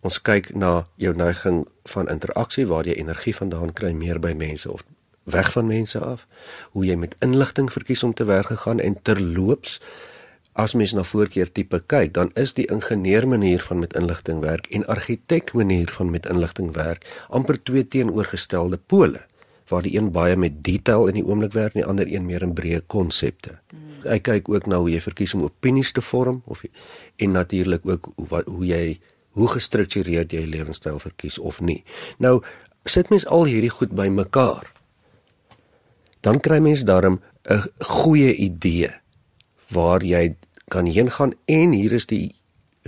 Ons 0.00 0.22
kyk 0.22 0.54
na 0.54 0.86
jou 0.96 1.14
neiging 1.14 1.66
van 1.84 2.08
interaksie 2.08 2.66
waar 2.66 2.86
jy 2.86 2.94
energie 2.94 3.34
vandaan 3.34 3.72
kry 3.72 3.92
meer 3.92 4.18
by 4.18 4.32
mense 4.32 4.70
of 4.72 4.84
weg 5.24 5.52
van 5.52 5.66
mense 5.66 5.98
af, 5.98 6.26
hoe 6.70 6.84
jy 6.86 6.96
met 6.96 7.16
inligting 7.20 7.72
verkies 7.72 8.02
om 8.02 8.14
te 8.14 8.24
werk 8.24 8.46
gegaan 8.46 8.80
en 8.80 9.02
terloops 9.02 9.80
as 10.58 10.74
mens 10.74 10.92
na 10.92 11.04
voorkeur 11.06 11.52
tipe 11.54 11.78
kyk, 11.86 12.12
dan 12.18 12.32
is 12.34 12.56
die 12.58 12.66
ingenieur 12.66 13.28
manier 13.30 13.62
van 13.62 13.78
met 13.78 13.94
inligting 13.94 14.42
werk 14.42 14.66
en 14.74 14.86
argitek 14.90 15.54
manier 15.54 15.90
van 15.94 16.10
met 16.10 16.26
inligting 16.26 16.72
werk 16.74 17.06
amper 17.28 17.62
twee 17.62 17.86
teenoorgestelde 17.86 18.78
pole 18.78 19.22
waar 19.68 19.84
die 19.84 19.96
een 19.96 20.10
baie 20.12 20.36
met 20.36 20.62
detail 20.64 21.06
in 21.06 21.20
die 21.20 21.24
oomblik 21.24 21.52
werk 21.52 21.74
en 21.76 21.82
die 21.82 21.90
ander 21.90 22.08
een 22.08 22.24
meer 22.26 22.42
in 22.42 22.56
breë 22.56 22.80
konsepte. 22.86 23.60
Hmm 23.70 23.88
hy 24.06 24.18
kyk 24.22 24.48
ook 24.50 24.68
na 24.70 24.78
hoe 24.80 24.90
jy 24.92 25.00
verkies 25.02 25.34
om 25.34 25.44
opinies 25.46 25.92
te 25.94 26.02
vorm 26.04 26.42
of 26.46 26.64
en 27.16 27.34
natuurlik 27.34 27.86
ook 27.86 28.10
hoe 28.16 28.26
wat, 28.30 28.46
hoe 28.46 28.66
jy 28.66 28.98
hoe 29.38 29.48
gestruktureerd 29.48 30.32
jy 30.34 30.44
lewenstyl 30.50 30.98
verkies 30.98 31.38
of 31.38 31.60
nie. 31.60 31.84
Nou 32.18 32.40
sit 32.88 33.10
mens 33.10 33.26
al 33.26 33.46
hierdie 33.46 33.70
goed 33.70 33.92
bymekaar. 33.94 34.72
Dan 36.24 36.40
kry 36.42 36.58
mens 36.58 36.82
darm 36.84 37.20
'n 37.48 37.62
goeie 37.78 38.34
idee 38.34 38.90
waar 39.70 40.02
jy 40.02 40.36
kan 40.68 40.86
heen 40.86 41.10
gaan 41.10 41.32
en 41.46 41.72
hier 41.72 41.92
is 41.92 42.06
die 42.06 42.34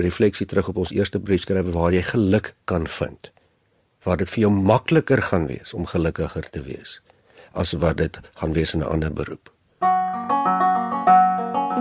refleksie 0.00 0.46
terug 0.46 0.68
op 0.68 0.76
ons 0.84 0.92
eerste 0.92 1.20
briefskrywe 1.20 1.72
waar 1.74 1.92
jy 1.92 2.02
geluk 2.02 2.54
kan 2.64 2.86
vind. 2.86 3.30
Waar 4.04 4.16
dit 4.16 4.30
vir 4.30 4.40
jou 4.46 4.52
makliker 4.52 5.22
gaan 5.22 5.46
wees 5.46 5.74
om 5.74 5.86
gelukkiger 5.86 6.50
te 6.50 6.62
wees 6.64 7.00
as 7.52 7.72
wat 7.82 7.96
dit 7.98 8.20
gaan 8.38 8.52
wees 8.52 8.74
in 8.74 8.80
'n 8.80 8.90
ander 8.92 9.12
beroep. 9.12 9.50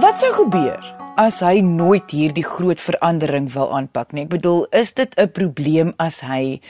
Wat 0.01 0.17
sou 0.19 0.31
gebeur 0.33 0.95
as 1.17 1.39
hy 1.39 1.59
nooit 1.59 2.11
hierdie 2.11 2.43
groot 2.43 2.81
verandering 2.81 3.53
wil 3.53 3.73
aanpak 3.75 4.11
nie? 4.11 4.23
Ek 4.23 4.29
bedoel, 4.29 4.65
is 4.71 4.93
dit 4.93 5.15
'n 5.15 5.31
probleem 5.31 5.93
as 5.97 6.21
hy 6.21 6.61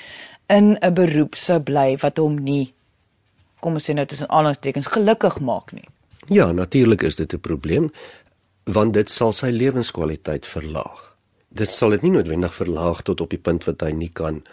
in 0.50 0.78
'n 0.82 0.94
beroep 0.94 1.36
sou 1.36 1.60
bly 1.60 1.98
wat 1.98 2.18
hom 2.18 2.44
nie 2.44 2.74
kom 3.60 3.80
ons 3.80 3.90
sê 3.90 3.96
nou 3.96 4.06
tussen 4.08 4.30
aanhalingstekens 4.30 4.92
gelukkig 4.94 5.40
maak 5.44 5.74
nie? 5.76 5.88
Ja, 6.30 6.52
natuurlik 6.54 7.02
is 7.02 7.16
dit 7.16 7.34
'n 7.34 7.40
probleem 7.40 7.92
want 8.70 8.94
dit 8.94 9.10
sal 9.10 9.34
sy 9.34 9.50
lewenskwaliteit 9.56 10.46
verlaag. 10.46 11.16
Dit 11.50 11.70
sal 11.70 11.96
dit 11.96 12.06
nie 12.06 12.14
noodwendig 12.14 12.54
verlaag 12.54 13.02
tot 13.08 13.22
op 13.22 13.34
die 13.34 13.42
punt 13.42 13.66
wat 13.66 13.82
hy 13.82 13.92
nie 13.92 14.12
kan 14.14 14.44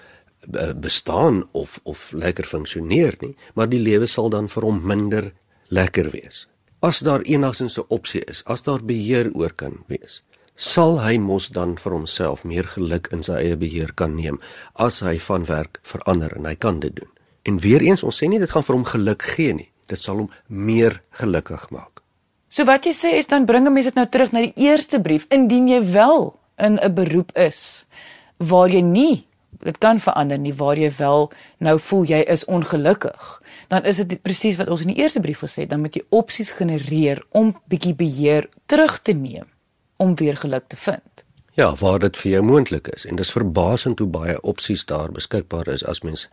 eh, 0.53 0.73
bestaan 0.73 1.45
of 1.53 1.81
of 1.85 2.13
lekker 2.13 2.45
funksioneer 2.45 3.17
nie, 3.21 3.35
maar 3.55 3.69
die 3.69 3.83
lewe 3.83 4.07
sal 4.07 4.31
dan 4.33 4.49
vir 4.49 4.69
hom 4.71 4.85
minder 4.87 5.33
lekker 5.69 6.11
wees 6.15 6.47
as 6.81 6.99
daar 6.99 7.21
enigsins 7.21 7.79
'n 7.79 7.85
opsie 7.89 8.25
is, 8.25 8.45
as 8.45 8.63
daar 8.63 8.85
beheer 8.85 9.31
oor 9.35 9.53
kan 9.53 9.85
wees, 9.87 10.23
sal 10.55 11.01
hy 11.01 11.19
mos 11.19 11.49
dan 11.49 11.77
vir 11.79 11.93
homself 11.93 12.45
meer 12.45 12.65
geluk 12.65 13.09
in 13.13 13.23
sy 13.23 13.33
eie 13.33 13.57
beheer 13.57 13.93
kan 13.95 14.15
neem 14.15 14.41
as 14.75 15.01
hy 15.01 15.19
van 15.19 15.45
werk 15.45 15.79
verander 15.83 16.37
en 16.37 16.45
hy 16.45 16.55
kan 16.55 16.81
dit 16.81 16.97
doen. 16.97 17.11
En 17.43 17.59
weer 17.59 17.81
eens, 17.81 18.03
ons 18.03 18.23
sê 18.23 18.29
nie 18.29 18.39
dit 18.39 18.51
gaan 18.51 18.63
vir 18.63 18.75
hom 18.75 18.85
geluk 18.85 19.23
gee 19.23 19.53
nie, 19.55 19.73
dit 19.87 20.01
sal 20.01 20.17
hom 20.17 20.31
meer 20.47 21.03
gelukkig 21.11 21.71
maak. 21.71 21.96
So 22.49 22.65
wat 22.65 22.87
jy 22.87 22.93
sê 22.93 23.17
is 23.19 23.27
dan 23.27 23.45
bring 23.45 23.67
'n 23.67 23.73
mens 23.73 23.87
dit 23.87 23.95
nou 23.95 24.07
terug 24.07 24.33
na 24.33 24.41
die 24.41 24.53
eerste 24.57 25.01
brief 25.01 25.27
indien 25.29 25.69
jy 25.69 25.83
wel 25.93 26.39
in 26.57 26.79
'n 26.79 26.95
beroep 26.95 27.37
is 27.37 27.85
waar 28.37 28.69
jy 28.69 28.81
nie 28.81 29.27
dit 29.61 29.79
kan 29.79 30.01
verander 30.01 30.39
nie 30.39 30.55
waar 30.55 30.79
jy 30.79 30.91
wel 30.99 31.31
nou 31.59 31.79
voel 31.79 32.05
jy 32.05 32.21
is 32.29 32.45
ongelukkig 32.45 33.41
dan 33.69 33.85
is 33.85 33.97
dit 33.97 34.23
presies 34.23 34.57
wat 34.57 34.69
ons 34.69 34.85
in 34.85 34.93
die 34.95 35.03
eerste 35.03 35.21
brief 35.21 35.43
gesê 35.43 35.65
het, 35.65 35.71
dan 35.71 35.83
moet 35.83 35.97
jy 35.99 36.05
opsies 36.15 36.53
genereer 36.57 37.23
om 37.31 37.55
bietjie 37.71 37.95
beheer 37.95 38.49
terug 38.67 39.01
te 39.03 39.13
neem 39.13 39.49
om 39.97 40.15
weer 40.15 40.37
geluk 40.37 40.69
te 40.69 40.77
vind. 40.77 41.25
Ja, 41.57 41.73
waar 41.81 41.99
dit 41.99 42.17
vir 42.21 42.31
jou 42.31 42.43
moontlik 42.45 42.91
is 42.93 43.07
en 43.09 43.17
dis 43.17 43.33
verbasend 43.33 43.99
hoe 43.99 44.09
baie 44.09 44.41
opsies 44.41 44.85
daar 44.85 45.13
beskikbaar 45.13 45.69
is 45.73 45.85
as 45.85 46.03
mens 46.05 46.29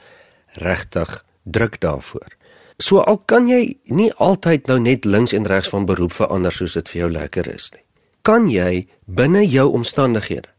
regtig 0.59 1.21
druk 1.43 1.79
daarvoor. 1.81 2.35
So 2.77 3.01
al 3.01 3.21
kan 3.25 3.47
jy 3.47 3.77
nie 3.85 4.11
altyd 4.17 4.67
nou 4.67 4.79
net 4.79 5.05
links 5.05 5.33
en 5.33 5.45
regs 5.45 5.69
van 5.69 5.85
beroep 5.85 6.13
verander 6.13 6.51
soos 6.51 6.73
dit 6.73 6.89
vir 6.89 7.01
jou 7.01 7.11
lekker 7.11 7.47
is 7.53 7.71
nie. 7.73 7.83
Kan 8.23 8.47
jy 8.47 8.87
binne 9.05 9.43
jou 9.45 9.69
omstandighede 9.75 10.53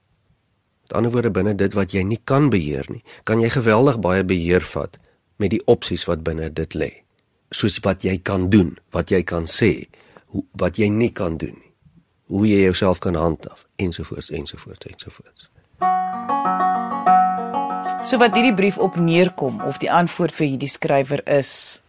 Met 0.85 0.93
ander 0.93 1.11
woorde 1.11 1.31
binne 1.33 1.55
dit 1.57 1.73
wat 1.73 1.95
jy 1.97 2.03
nie 2.05 2.21
kan 2.29 2.51
beheer 2.53 2.85
nie, 2.93 3.01
kan 3.25 3.41
jy 3.41 3.49
geweldig 3.55 3.97
baie 4.05 4.25
beheer 4.25 4.61
vat 4.69 4.99
met 5.41 5.55
die 5.55 5.63
opsies 5.65 6.05
wat 6.05 6.21
binne 6.27 6.51
dit 6.53 6.77
lê. 6.77 6.91
Soos 7.49 7.79
wat 7.87 8.05
jy 8.05 8.19
kan 8.21 8.51
doen, 8.53 8.75
wat 8.93 9.09
jy 9.09 9.23
kan 9.25 9.49
sê, 9.49 9.89
hoe, 10.35 10.45
wat 10.61 10.77
jy 10.77 10.91
nie 10.93 11.09
kan 11.09 11.39
doen 11.41 11.57
nie. 11.57 11.73
Hoe 12.29 12.45
jy 12.45 12.59
jouself 12.67 13.01
kan 13.01 13.17
handhaaf 13.17 13.65
ensovoorts 13.81 14.29
ensovoorts 14.37 14.85
ensovoorts. 14.91 15.49
So 18.05 18.21
wat 18.21 18.37
hierdie 18.37 18.53
brief 18.53 18.77
op 18.77 19.01
neerkom 19.01 19.63
of 19.65 19.81
die 19.81 19.89
antwoord 19.89 20.37
vir 20.37 20.51
hierdie 20.53 20.69
skrywer 20.69 21.25
is 21.25 21.81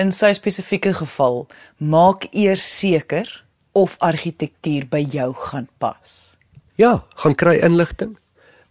in 0.00 0.12
sy 0.12 0.32
spesifieke 0.36 0.94
geval, 0.94 1.46
maak 1.78 2.28
eers 2.32 2.64
seker 2.78 3.28
of 3.72 3.96
argitektuur 4.00 4.88
by 4.92 5.02
jou 5.08 5.32
gaan 5.48 5.68
pas. 5.78 6.36
Ja, 6.80 7.04
gaan 7.22 7.34
kry 7.34 7.58
inligting. 7.64 8.16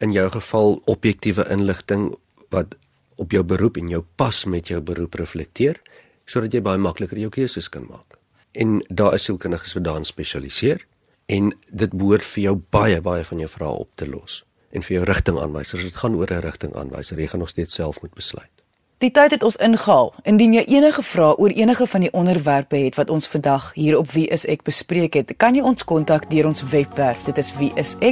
In 0.01 0.13
jou 0.13 0.29
geval 0.33 0.79
objektiewe 0.89 1.45
inligting 1.53 2.11
wat 2.49 2.75
op 3.21 3.31
jou 3.31 3.43
beroep 3.45 3.77
en 3.77 3.89
jou 3.89 4.01
pas 4.17 4.45
met 4.45 4.67
jou 4.67 4.81
beroep 4.81 5.19
reflekteer 5.21 5.77
sodat 6.25 6.53
jy 6.55 6.61
baie 6.63 6.79
makliker 6.79 7.19
jou 7.19 7.29
keuses 7.33 7.67
kan 7.69 7.83
maak. 7.89 8.17
En 8.51 8.79
daar 8.89 9.17
is 9.17 9.25
sielkundiges 9.27 9.73
wat 9.75 9.83
daarin 9.83 10.07
spesialiseer 10.07 10.85
en 11.31 11.51
dit 11.67 11.93
behoort 11.93 12.25
vir 12.33 12.43
jou 12.43 12.55
baie 12.73 13.01
baie 13.03 13.25
van 13.27 13.43
jou 13.43 13.49
vrae 13.51 13.83
op 13.83 13.89
te 13.99 14.07
los 14.07 14.41
en 14.71 14.85
vir 14.85 14.97
jou 14.97 15.05
rigtingaanwysers. 15.09 15.83
Dit 15.83 15.99
gaan 15.99 16.15
oor 16.15 16.31
'n 16.31 16.41
rigtingaanwyser. 16.41 17.19
Jy 17.19 17.27
gaan 17.27 17.39
nog 17.39 17.49
steeds 17.49 17.75
self 17.75 18.01
moet 18.01 18.13
besluit. 18.13 18.60
Die 19.01 19.09
tyd 19.09 19.31
het 19.33 19.41
ons 19.43 19.55
ingehaal. 19.57 20.11
Indien 20.29 20.51
jy 20.53 20.61
enige 20.75 21.01
vrae 21.01 21.33
oor 21.41 21.49
enige 21.57 21.87
van 21.89 22.03
die 22.05 22.11
onderwerpe 22.13 22.77
het 22.77 22.99
wat 22.99 23.09
ons 23.09 23.25
vandag 23.27 23.71
hier 23.73 23.97
op 23.97 24.11
Wie 24.13 24.27
is 24.29 24.45
ek 24.45 24.61
bespreek 24.67 25.17
het, 25.17 25.33
kan 25.41 25.57
jy 25.57 25.63
ons 25.65 25.81
kontak 25.89 26.29
deur 26.29 26.45
ons 26.51 26.61
webwerf. 26.69 27.17
Dit 27.25 27.41
is 27.41 27.49
wieisek.co.za 27.57 28.05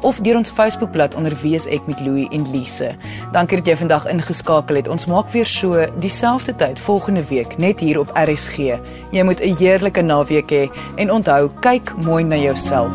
of 0.00 0.20
deur 0.24 0.40
ons 0.40 0.48
Facebookblad 0.56 1.12
onder 1.20 1.36
Wie 1.42 1.52
is 1.60 1.68
ek 1.68 1.84
met 1.92 2.00
Louie 2.00 2.24
en 2.32 2.48
Lise. 2.56 2.96
Dankie 3.36 3.60
dat 3.60 3.68
jy 3.68 3.76
vandag 3.84 4.08
ingeskakel 4.08 4.80
het. 4.80 4.88
Ons 4.88 5.04
maak 5.12 5.28
weer 5.36 5.44
so 5.46 5.84
dieselfde 6.00 6.56
tyd 6.56 6.80
volgende 6.80 7.24
week 7.28 7.60
net 7.60 7.84
hier 7.84 8.00
op 8.00 8.16
RSG. 8.16 8.80
Jy 9.12 9.22
moet 9.28 9.44
'n 9.44 9.56
heerlike 9.60 10.00
naweek 10.00 10.48
hê 10.50 10.72
he, 10.72 10.72
en 10.96 11.12
onthou, 11.12 11.50
kyk 11.60 11.92
mooi 12.00 12.24
na 12.24 12.36
jouself. 12.36 12.92